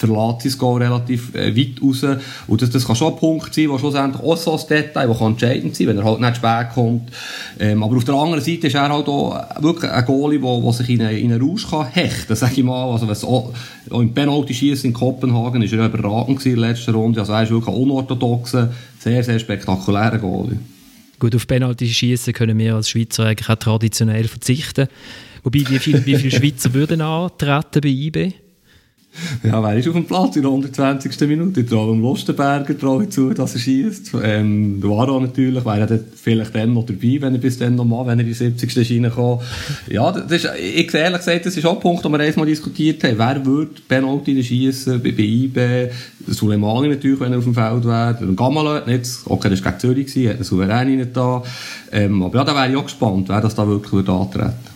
verlässt 0.01 0.45
das 0.45 0.57
Goal 0.57 0.81
relativ 0.81 1.33
äh, 1.35 1.55
weit 1.55 1.81
raus. 1.81 2.05
Und 2.47 2.61
das, 2.61 2.69
das 2.69 2.85
kann 2.85 2.95
schon 2.95 3.13
ein 3.13 3.19
Punkt 3.19 3.53
sein, 3.53 3.69
der 3.69 3.79
schlussendlich 3.79 4.23
auch 4.23 4.37
so 4.37 4.57
ein 4.57 4.67
Detail, 4.67 5.07
das 5.07 5.21
entscheidend 5.21 5.75
sein 5.75 5.87
wenn 5.87 5.97
er 5.97 6.03
halt 6.03 6.19
nicht 6.19 6.35
spät 6.37 6.69
kommt. 6.73 7.11
Ähm, 7.59 7.83
aber 7.83 7.97
auf 7.97 8.03
der 8.03 8.15
anderen 8.15 8.43
Seite 8.43 8.67
ist 8.67 8.75
er 8.75 8.89
halt 8.89 9.07
auch 9.07 9.61
wirklich 9.61 9.91
ein 9.91 10.05
Goalie, 10.05 10.39
der 10.39 10.73
sich 10.73 10.89
in 10.89 11.01
einen, 11.01 11.17
in 11.17 11.31
einen 11.31 11.41
Rausch 11.41 11.69
kann 11.69 11.87
hechten, 11.87 12.35
sag 12.35 12.57
ich 12.57 12.63
mal. 12.63 12.91
Also, 12.91 13.07
was 13.07 13.23
auch, 13.23 13.53
auch 13.89 14.01
im 14.01 14.13
Penalty-Schießen 14.13 14.89
in 14.89 14.93
Kopenhagen 14.93 15.61
ist 15.61 15.73
er 15.73 15.85
überragend 15.85 16.45
in 16.45 16.55
der 16.55 16.69
letzten 16.69 16.95
Runde. 16.95 17.19
Also 17.19 17.33
er 17.33 17.43
ist 17.43 17.51
wirklich 17.51 17.75
ein 17.75 17.81
unorthodoxer, 17.81 18.73
sehr, 18.99 19.23
sehr 19.23 19.39
spektakulärer 19.39 20.17
Goalie. 20.17 20.59
Gut, 21.19 21.35
auf 21.35 21.45
Penalty-Schießen 21.45 22.33
können 22.33 22.57
wir 22.57 22.75
als 22.75 22.89
Schweizer 22.89 23.25
eigentlich 23.25 23.49
auch 23.49 23.55
traditionell 23.55 24.27
verzichten. 24.27 24.87
Wobei, 25.43 25.59
wie 25.69 25.79
viele 25.79 26.05
wie 26.05 26.15
viel 26.15 26.31
Schweizer 26.37 26.73
würden 26.73 27.01
antreten 27.01 27.81
bei 27.81 27.89
IB? 27.89 28.33
Ja, 29.43 29.61
wer 29.61 29.77
ist 29.77 29.87
auf 29.87 29.93
dem 29.93 30.05
Platz 30.05 30.35
in 30.35 30.43
der 30.43 30.51
120. 30.51 31.19
Minute? 31.27 31.61
Ich 31.61 31.67
dem 31.67 32.01
Lustenberger 32.01 32.77
traue 32.77 33.09
zu, 33.09 33.33
dass 33.33 33.53
er 33.53 33.59
schießt. 33.59 34.11
Ähm, 34.23 34.81
Varo 34.81 35.19
natürlich, 35.19 35.65
wäre 35.65 35.87
er 35.87 35.99
vielleicht 36.15 36.55
dann 36.55 36.73
noch 36.73 36.85
dabei, 36.85 37.17
wenn 37.19 37.33
er 37.33 37.39
bis 37.39 37.57
dann 37.57 37.75
noch 37.75 37.85
mal, 37.85 38.05
wenn 38.05 38.19
er 38.19 38.25
in 38.25 38.27
die 38.27 38.33
70. 38.33 39.03
reinkommt. 39.03 39.41
Ja, 39.89 40.11
das 40.11 40.31
ist, 40.31 40.49
ich 40.55 40.93
ehrlich 40.93 41.17
gesagt, 41.17 41.45
das 41.45 41.57
ist 41.57 41.65
auch 41.65 41.75
ein 41.75 41.79
Punkt, 41.79 42.05
den 42.05 42.11
wir 42.11 42.19
einmal 42.19 42.45
diskutiert 42.45 43.03
haben. 43.03 43.17
Wer 43.17 43.45
würde 43.45 43.81
Penalty 43.87 44.43
schießen 44.43 45.01
bei, 45.01 45.11
bei 45.11 45.23
IB? 45.23 45.89
Suleimani 46.27 46.89
natürlich, 46.89 47.19
wenn 47.19 47.31
er 47.31 47.39
auf 47.39 47.43
dem 47.43 47.55
Feld 47.55 47.83
wäre. 47.83 48.17
Der 48.19 48.27
Gamalö, 48.27 48.81
nicht, 48.85 49.09
okay, 49.25 49.49
das 49.49 49.63
war 49.65 49.71
gegen 49.73 50.07
Zürich, 50.07 50.29
hat 50.29 50.45
Souverän 50.45 50.97
nicht 50.97 51.17
da. 51.17 51.43
Ähm, 51.91 52.21
aber 52.21 52.37
ja, 52.37 52.43
da 52.43 52.55
wäre 52.55 52.69
ich 52.69 52.77
auch 52.77 52.83
gespannt, 52.83 53.27
wer 53.27 53.41
das 53.41 53.55
da 53.55 53.67
wirklich 53.67 53.91
würde 53.91 54.11
antreten 54.11 54.71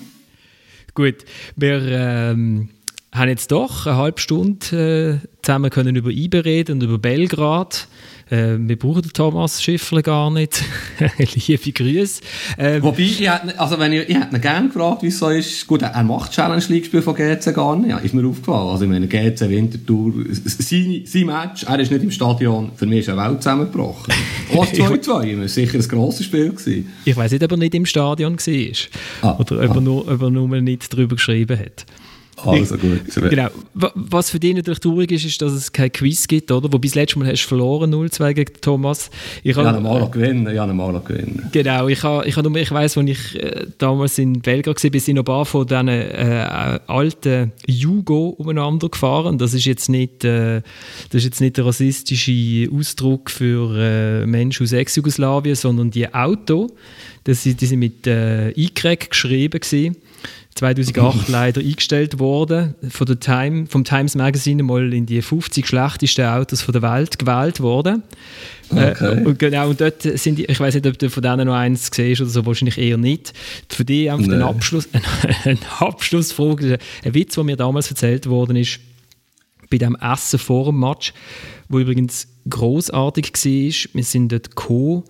Gut, 0.94 1.26
wir, 1.56 1.82
ähm 1.88 2.70
haben 3.16 3.30
jetzt 3.30 3.52
doch 3.52 3.86
eine 3.86 3.98
halbe 3.98 4.20
Stunde 4.20 5.22
äh, 5.24 5.28
zusammen 5.42 5.70
können 5.70 5.96
über 5.96 6.10
IBE 6.10 6.44
reden 6.44 6.74
und 6.74 6.84
über 6.84 6.98
Belgrad. 6.98 7.88
Äh, 8.30 8.56
wir 8.58 8.78
brauchen 8.78 9.04
den 9.04 9.14
Thomas 9.14 9.62
Schiffler 9.62 10.02
gar 10.02 10.32
nicht. 10.32 10.64
Liebe 11.48 11.72
Grüße. 11.72 12.22
Ähm, 12.58 12.82
Wobei, 12.82 13.04
ich 13.04 13.20
hätte, 13.22 13.60
also 13.60 13.80
wenn 13.80 13.94
ich, 13.94 14.10
ich 14.10 14.16
hätte 14.16 14.36
ihn 14.36 14.42
gerne 14.42 14.68
gefragt, 14.68 15.04
wie 15.04 15.08
es 15.08 15.20
so 15.20 15.30
ist. 15.30 15.68
Gut, 15.68 15.84
er 15.84 16.04
macht 16.04 16.32
Challenge 16.32 16.64
League-Spiel 16.68 17.04
von 17.04 17.16
GC 17.16 17.54
gar 17.54 17.76
nicht. 17.76 17.90
Ja, 17.92 18.00
ist 18.00 18.16
mir 18.16 18.28
aufgefallen. 18.28 18.68
Also 18.70 18.86
ich 18.86 18.90
meine, 18.90 19.08
GC 19.08 19.50
Wintertour, 19.50 20.14
sein, 20.32 21.04
sein 21.06 21.26
Match, 21.26 21.64
er 21.64 21.80
ist 21.80 21.92
nicht 21.92 22.04
im 22.04 22.12
Stadion, 22.12 22.72
für 22.76 22.88
mich 22.88 23.02
ist 23.02 23.10
eine 23.10 23.22
Welt 23.22 23.44
zusammengebrochen. 23.44 24.14
Auch 24.56 24.66
2-2, 24.66 25.42
das 25.42 25.54
sicher 25.54 25.78
ein 25.78 25.88
grosses 25.88 26.26
Spiel 26.26 26.50
gewesen. 26.50 26.92
Ich 27.06 27.16
weiß 27.16 27.32
nicht, 27.32 27.44
ob 27.44 27.52
er 27.52 27.58
nicht 27.58 27.76
im 27.76 27.86
Stadion 27.86 28.38
war. 28.38 28.76
Ah, 29.22 29.40
Oder 29.40 29.64
ob, 29.64 29.70
ah. 29.70 29.76
er 29.76 29.82
nur, 29.82 30.12
ob 30.12 30.22
er 30.22 30.30
nur 30.32 30.62
nicht 30.62 30.92
darüber 30.92 31.16
geschrieben 31.16 31.60
hat. 31.60 31.86
Also 32.38 32.78
gut. 32.78 33.02
Genau. 33.30 33.48
Was 33.74 34.30
für 34.30 34.40
dich 34.40 34.56
natürlich 34.56 34.80
traurig 34.80 35.12
ist, 35.12 35.26
ist, 35.26 35.42
dass 35.42 35.54
es 35.54 35.72
kein 35.72 35.92
Quiz 35.92 36.28
gibt, 36.28 36.52
oder? 36.52 36.72
Wo 36.72 36.78
bis 36.78 36.96
letztes 36.96 37.18
Mal 37.18 37.32
hast 37.32 37.44
du 37.44 37.48
verloren, 37.48 37.94
0-2 37.94 38.34
gegen 38.34 38.54
Thomas. 38.62 39.10
Ich 39.44 39.56
habe 39.56 39.80
mal 39.80 40.10
gewinnen, 40.10 40.48
ich 40.52 40.60
habe 40.60 40.74
mal 40.74 41.00
gewinnen. 41.00 41.50
Genau, 41.52 41.88
ich, 41.88 42.04
habe, 42.04 42.28
ich, 42.28 42.36
habe 42.36 42.50
nur, 42.50 42.60
ich 42.60 42.72
weiss, 42.72 42.98
als 42.98 43.10
ich 43.10 43.42
äh, 43.42 43.66
damals 43.78 44.18
in 44.18 44.42
Belgrad 44.42 44.84
war, 44.84 45.00
sind 45.00 45.16
noch 45.16 45.22
ein 45.22 45.26
paar 45.26 45.46
von 45.46 45.66
diesen 45.66 45.88
äh, 45.88 46.80
alten 46.88 47.54
Jugo 47.68 48.30
umeinander 48.30 48.90
gefahren. 48.90 49.38
Das 49.38 49.54
ist 49.54 49.66
jetzt 49.66 49.90
nicht, 49.90 50.24
äh, 50.26 50.62
das 51.10 51.22
ist 51.22 51.26
jetzt 51.26 51.42
nicht 51.42 51.58
der 51.58 51.66
rassistische 51.66 52.70
Ausdruck 52.72 53.32
für 53.32 53.76
äh, 53.78 54.26
Menschen 54.26 54.64
aus 54.64 54.74
Ex-Jugoslawien, 54.74 55.56
sondern 55.56 55.90
die 55.92 56.14
Auto, 56.14 56.68
das, 57.24 57.44
die 57.44 57.54
sind 57.54 57.80
mit 57.80 58.06
äh, 58.08 58.52
ICREC 58.52 59.10
geschrieben 59.10 59.60
gewesen 59.60 59.96
2008 60.56 61.28
leider 61.28 61.62
eingestellt 61.62 62.18
worden, 62.18 62.76
von 62.90 63.06
der 63.06 63.20
Time, 63.20 63.68
vom 63.68 63.84
Times 63.84 64.16
Magazine 64.16 64.64
mal 64.64 64.94
in 64.94 65.06
die 65.06 65.22
50 65.22 65.68
schlechtesten 65.68 66.26
Autos 66.26 66.62
von 66.62 66.72
der 66.72 66.82
Welt 66.82 67.20
gewählt 67.20 67.60
worden. 67.60 68.04
Äh, 68.74 68.92
okay. 68.92 69.22
Äh, 69.22 69.26
und 69.26 69.38
genau, 69.38 69.70
und 69.70 69.82
dort 69.82 70.02
sind 70.02 70.40
die, 70.40 70.46
ich 70.46 70.60
weiß 70.60 70.76
nicht, 70.76 70.88
ob 70.88 70.98
du 70.98 71.10
von 71.10 71.22
denen 71.22 71.48
noch 71.48 71.56
eins 71.56 71.90
siehst 71.94 72.22
oder 72.22 72.30
so, 72.30 72.46
wahrscheinlich 72.46 72.78
eher 72.78 72.98
nicht. 72.98 73.34
Für 73.70 73.84
die 73.84 74.10
einfach 74.10 74.28
den 74.28 74.42
Abschluss, 74.42 74.88
ein 75.44 75.60
Abschlussfrage, 75.80 76.80
ein 77.04 77.14
Witz, 77.14 77.36
der 77.36 77.44
mir 77.44 77.58
damals 77.58 77.90
erzählt 77.90 78.28
worden 78.28 78.56
ist, 78.56 78.80
bei 79.70 79.78
dem 79.78 79.96
Essen 79.96 80.40
vor 80.40 80.66
dem 80.66 80.80
Match, 80.80 81.14
wo 81.68 81.80
übrigens 81.80 82.28
großartig 82.50 83.34
war. 83.34 83.92
Wir 83.94 84.04
sind 84.04 84.32
dort 84.32 84.56
gekommen 84.56 85.04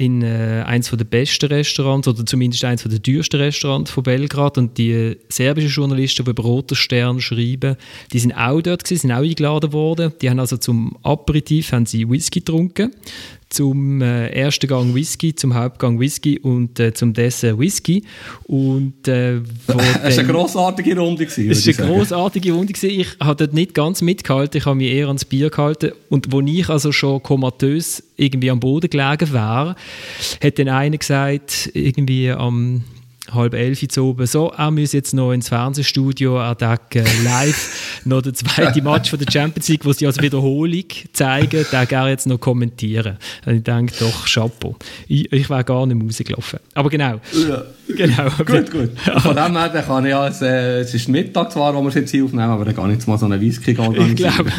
in 0.00 0.22
äh, 0.22 0.64
eins 0.66 0.90
der 0.90 1.04
besten 1.04 1.46
Restaurants 1.46 2.08
oder 2.08 2.24
zumindest 2.24 2.64
eins 2.64 2.82
der 2.84 3.02
teuersten 3.02 3.38
Restaurants 3.38 3.90
von 3.90 4.02
Belgrad 4.02 4.56
und 4.56 4.78
die 4.78 5.18
serbischen 5.28 5.68
Journalisten, 5.68 6.24
die 6.24 6.30
über 6.30 6.42
Roter 6.42 6.74
Stern 6.74 7.20
schreiben, 7.20 7.76
die 8.10 8.18
sind 8.18 8.32
auch 8.32 8.62
dort 8.62 8.84
gewesen, 8.84 9.02
sind 9.02 9.12
auch 9.12 9.18
eingeladen 9.18 9.74
worden. 9.74 10.12
Die 10.22 10.30
haben 10.30 10.40
also 10.40 10.56
zum 10.56 10.96
Aperitif 11.02 11.72
haben 11.72 11.84
sie 11.84 12.08
Whisky 12.08 12.40
getrunken, 12.40 12.92
zum 13.50 14.00
äh, 14.00 14.28
ersten 14.28 14.68
Gang 14.68 14.94
Whisky, 14.94 15.34
zum 15.34 15.54
Hauptgang 15.54 15.98
Whisky 15.98 16.38
und 16.38 16.78
äh, 16.80 16.94
zum 16.94 17.12
Dessert 17.12 17.58
Whisky. 17.58 18.04
Und, 18.44 19.06
äh, 19.08 19.40
das 19.66 19.76
war 19.76 20.02
eine 20.02 20.24
grossartige 20.24 20.98
Runde. 20.98 21.24
Es 21.24 21.36
war 21.38 21.84
eine 21.84 21.94
grossartige 21.94 22.52
Runde. 22.52 22.72
Gewesen. 22.72 23.00
Ich 23.00 23.08
habe 23.20 23.36
dort 23.36 23.52
nicht 23.52 23.74
ganz 23.74 24.02
mitgehalten, 24.02 24.58
ich 24.58 24.66
habe 24.66 24.76
mich 24.76 24.92
eher 24.92 25.08
ans 25.08 25.24
Bier 25.24 25.50
gehalten. 25.50 25.92
Und 26.08 26.32
wo 26.32 26.40
ich 26.40 26.68
also 26.68 26.92
schon 26.92 27.22
komatös 27.22 28.02
irgendwie 28.16 28.50
am 28.50 28.60
Boden 28.60 28.88
gelegen 28.88 29.32
wäre, 29.32 29.74
hat 30.42 30.58
dann 30.58 30.68
einer 30.68 30.96
gesagt, 30.96 31.70
irgendwie 31.74 32.30
am 32.30 32.84
halb 33.34 33.54
elf 33.54 33.86
zu 33.88 34.04
oben, 34.04 34.26
so, 34.26 34.52
er 34.56 34.70
muss 34.70 34.92
jetzt 34.92 35.14
noch 35.14 35.32
ins 35.32 35.48
Fernsehstudio, 35.48 36.36
er 36.38 36.56
äh, 36.60 37.04
live 37.24 38.00
noch 38.04 38.22
den 38.22 38.34
zweiten 38.34 38.84
Match 38.84 39.10
von 39.10 39.18
der 39.18 39.30
Champions 39.30 39.68
League, 39.68 39.84
wo 39.84 39.92
sie 39.92 40.06
als 40.06 40.20
Wiederholung 40.20 40.84
zeigen, 41.12 41.64
den 41.70 41.88
gerne 41.88 42.10
jetzt 42.10 42.26
noch 42.26 42.38
kommentieren. 42.38 43.16
Und 43.46 43.56
ich 43.56 43.62
denke, 43.62 43.94
doch, 43.98 44.26
Chapeau. 44.26 44.76
Ich, 45.08 45.30
ich 45.32 45.50
wäre 45.50 45.64
gar 45.64 45.86
nicht 45.86 46.02
rausgelaufen. 46.02 46.60
Aber 46.74 46.90
genau. 46.90 47.20
Ja. 47.48 47.62
genau. 47.88 48.30
gut, 48.44 48.70
gut. 48.70 48.90
Von 49.22 49.36
dem 49.36 49.56
her 49.56 49.84
kann 49.86 50.04
ich 50.04 50.10
ja, 50.10 50.28
es, 50.28 50.42
äh, 50.42 50.80
es 50.80 50.94
ist 50.94 51.08
Mittag 51.08 51.52
zwar, 51.52 51.74
wo 51.74 51.82
wir 51.82 51.88
es 51.88 51.94
jetzt 51.94 52.10
hier 52.10 52.24
aufnehmen, 52.24 52.50
aber 52.50 52.64
dann 52.64 52.74
kann 52.74 52.90
ich 52.90 52.96
jetzt 52.96 53.08
mal 53.08 53.18
so 53.18 53.26
einen 53.26 53.40
Whisky 53.40 53.76
organisieren. 53.78 54.16
Ich 54.16 54.16
glaube, 54.16 54.50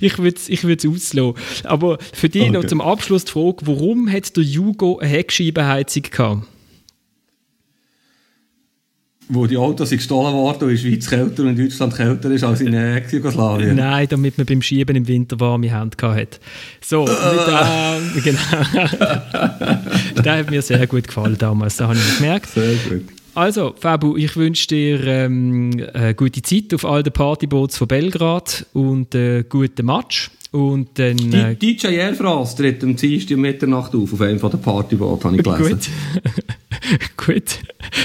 ich 0.00 0.18
würde 0.18 0.36
es 0.36 0.48
ich 0.48 0.64
auslassen. 0.64 1.34
Aber 1.64 1.98
für 2.12 2.28
dich 2.28 2.42
okay. 2.42 2.50
noch 2.50 2.64
zum 2.64 2.80
Abschluss 2.80 3.24
die 3.24 3.32
Frage, 3.32 3.58
warum 3.62 4.10
hat 4.10 4.36
der 4.36 4.44
Jugo 4.44 4.98
eine 4.98 5.08
Heckscheibenheizung 5.08 6.02
gehabt? 6.02 6.46
Wo 9.32 9.46
die 9.46 9.56
Autos 9.56 9.90
gestohlen 9.90 10.34
worden 10.34 10.64
und 10.64 10.70
in 10.70 10.76
der 10.76 10.82
Schweiz 10.82 11.08
kälter 11.08 11.42
und 11.42 11.48
in 11.50 11.56
Deutschland 11.56 11.96
kälter 11.96 12.30
ist 12.30 12.44
als 12.44 12.60
in 12.60 12.74
Ex-Jugoslawien. 12.74 13.76
Nein, 13.76 14.06
damit 14.08 14.36
man 14.36 14.46
beim 14.46 14.60
Schieben 14.60 14.94
im 14.96 15.08
Winter 15.08 15.40
warme 15.40 15.70
Hände 15.70 15.96
hatte. 16.00 16.38
So, 16.80 17.04
mit, 17.04 17.10
äh, 17.10 18.20
genau. 18.24 18.40
der 20.22 20.38
hat 20.38 20.50
mir 20.50 20.60
sehr 20.62 20.86
gut 20.86 21.06
gefallen 21.06 21.36
damals, 21.38 21.76
das 21.76 21.88
habe 21.88 21.98
ich 21.98 22.18
gemerkt. 22.18 22.50
Sehr 22.50 22.74
gut. 22.88 23.04
Also, 23.34 23.74
Fabu, 23.78 24.16
ich 24.18 24.36
wünsche 24.36 24.66
dir 24.68 25.02
ähm, 25.06 25.70
eine 25.94 26.14
gute 26.14 26.42
Zeit 26.42 26.74
auf 26.74 26.84
all 26.84 27.02
den 27.02 27.14
Partyboots 27.14 27.78
von 27.78 27.88
Belgrad 27.88 28.66
und 28.74 29.14
einen 29.14 29.48
guten 29.48 29.86
Match. 29.86 30.30
Und 30.52 30.98
dann, 30.98 31.32
äh, 31.32 31.56
DJ 31.56 31.88
Air 31.88 32.14
France 32.14 32.56
tritt 32.56 32.84
am 32.84 32.94
Dienstag 32.94 33.36
um 33.36 33.40
Mitternacht 33.40 33.94
auf, 33.94 34.12
auf 34.12 34.20
einem 34.20 34.38
der 34.38 34.48
Partyboote, 34.48 35.24
habe 35.24 35.36
ich 35.36 35.42
gelesen. 35.42 35.80
Gut. 37.16 37.58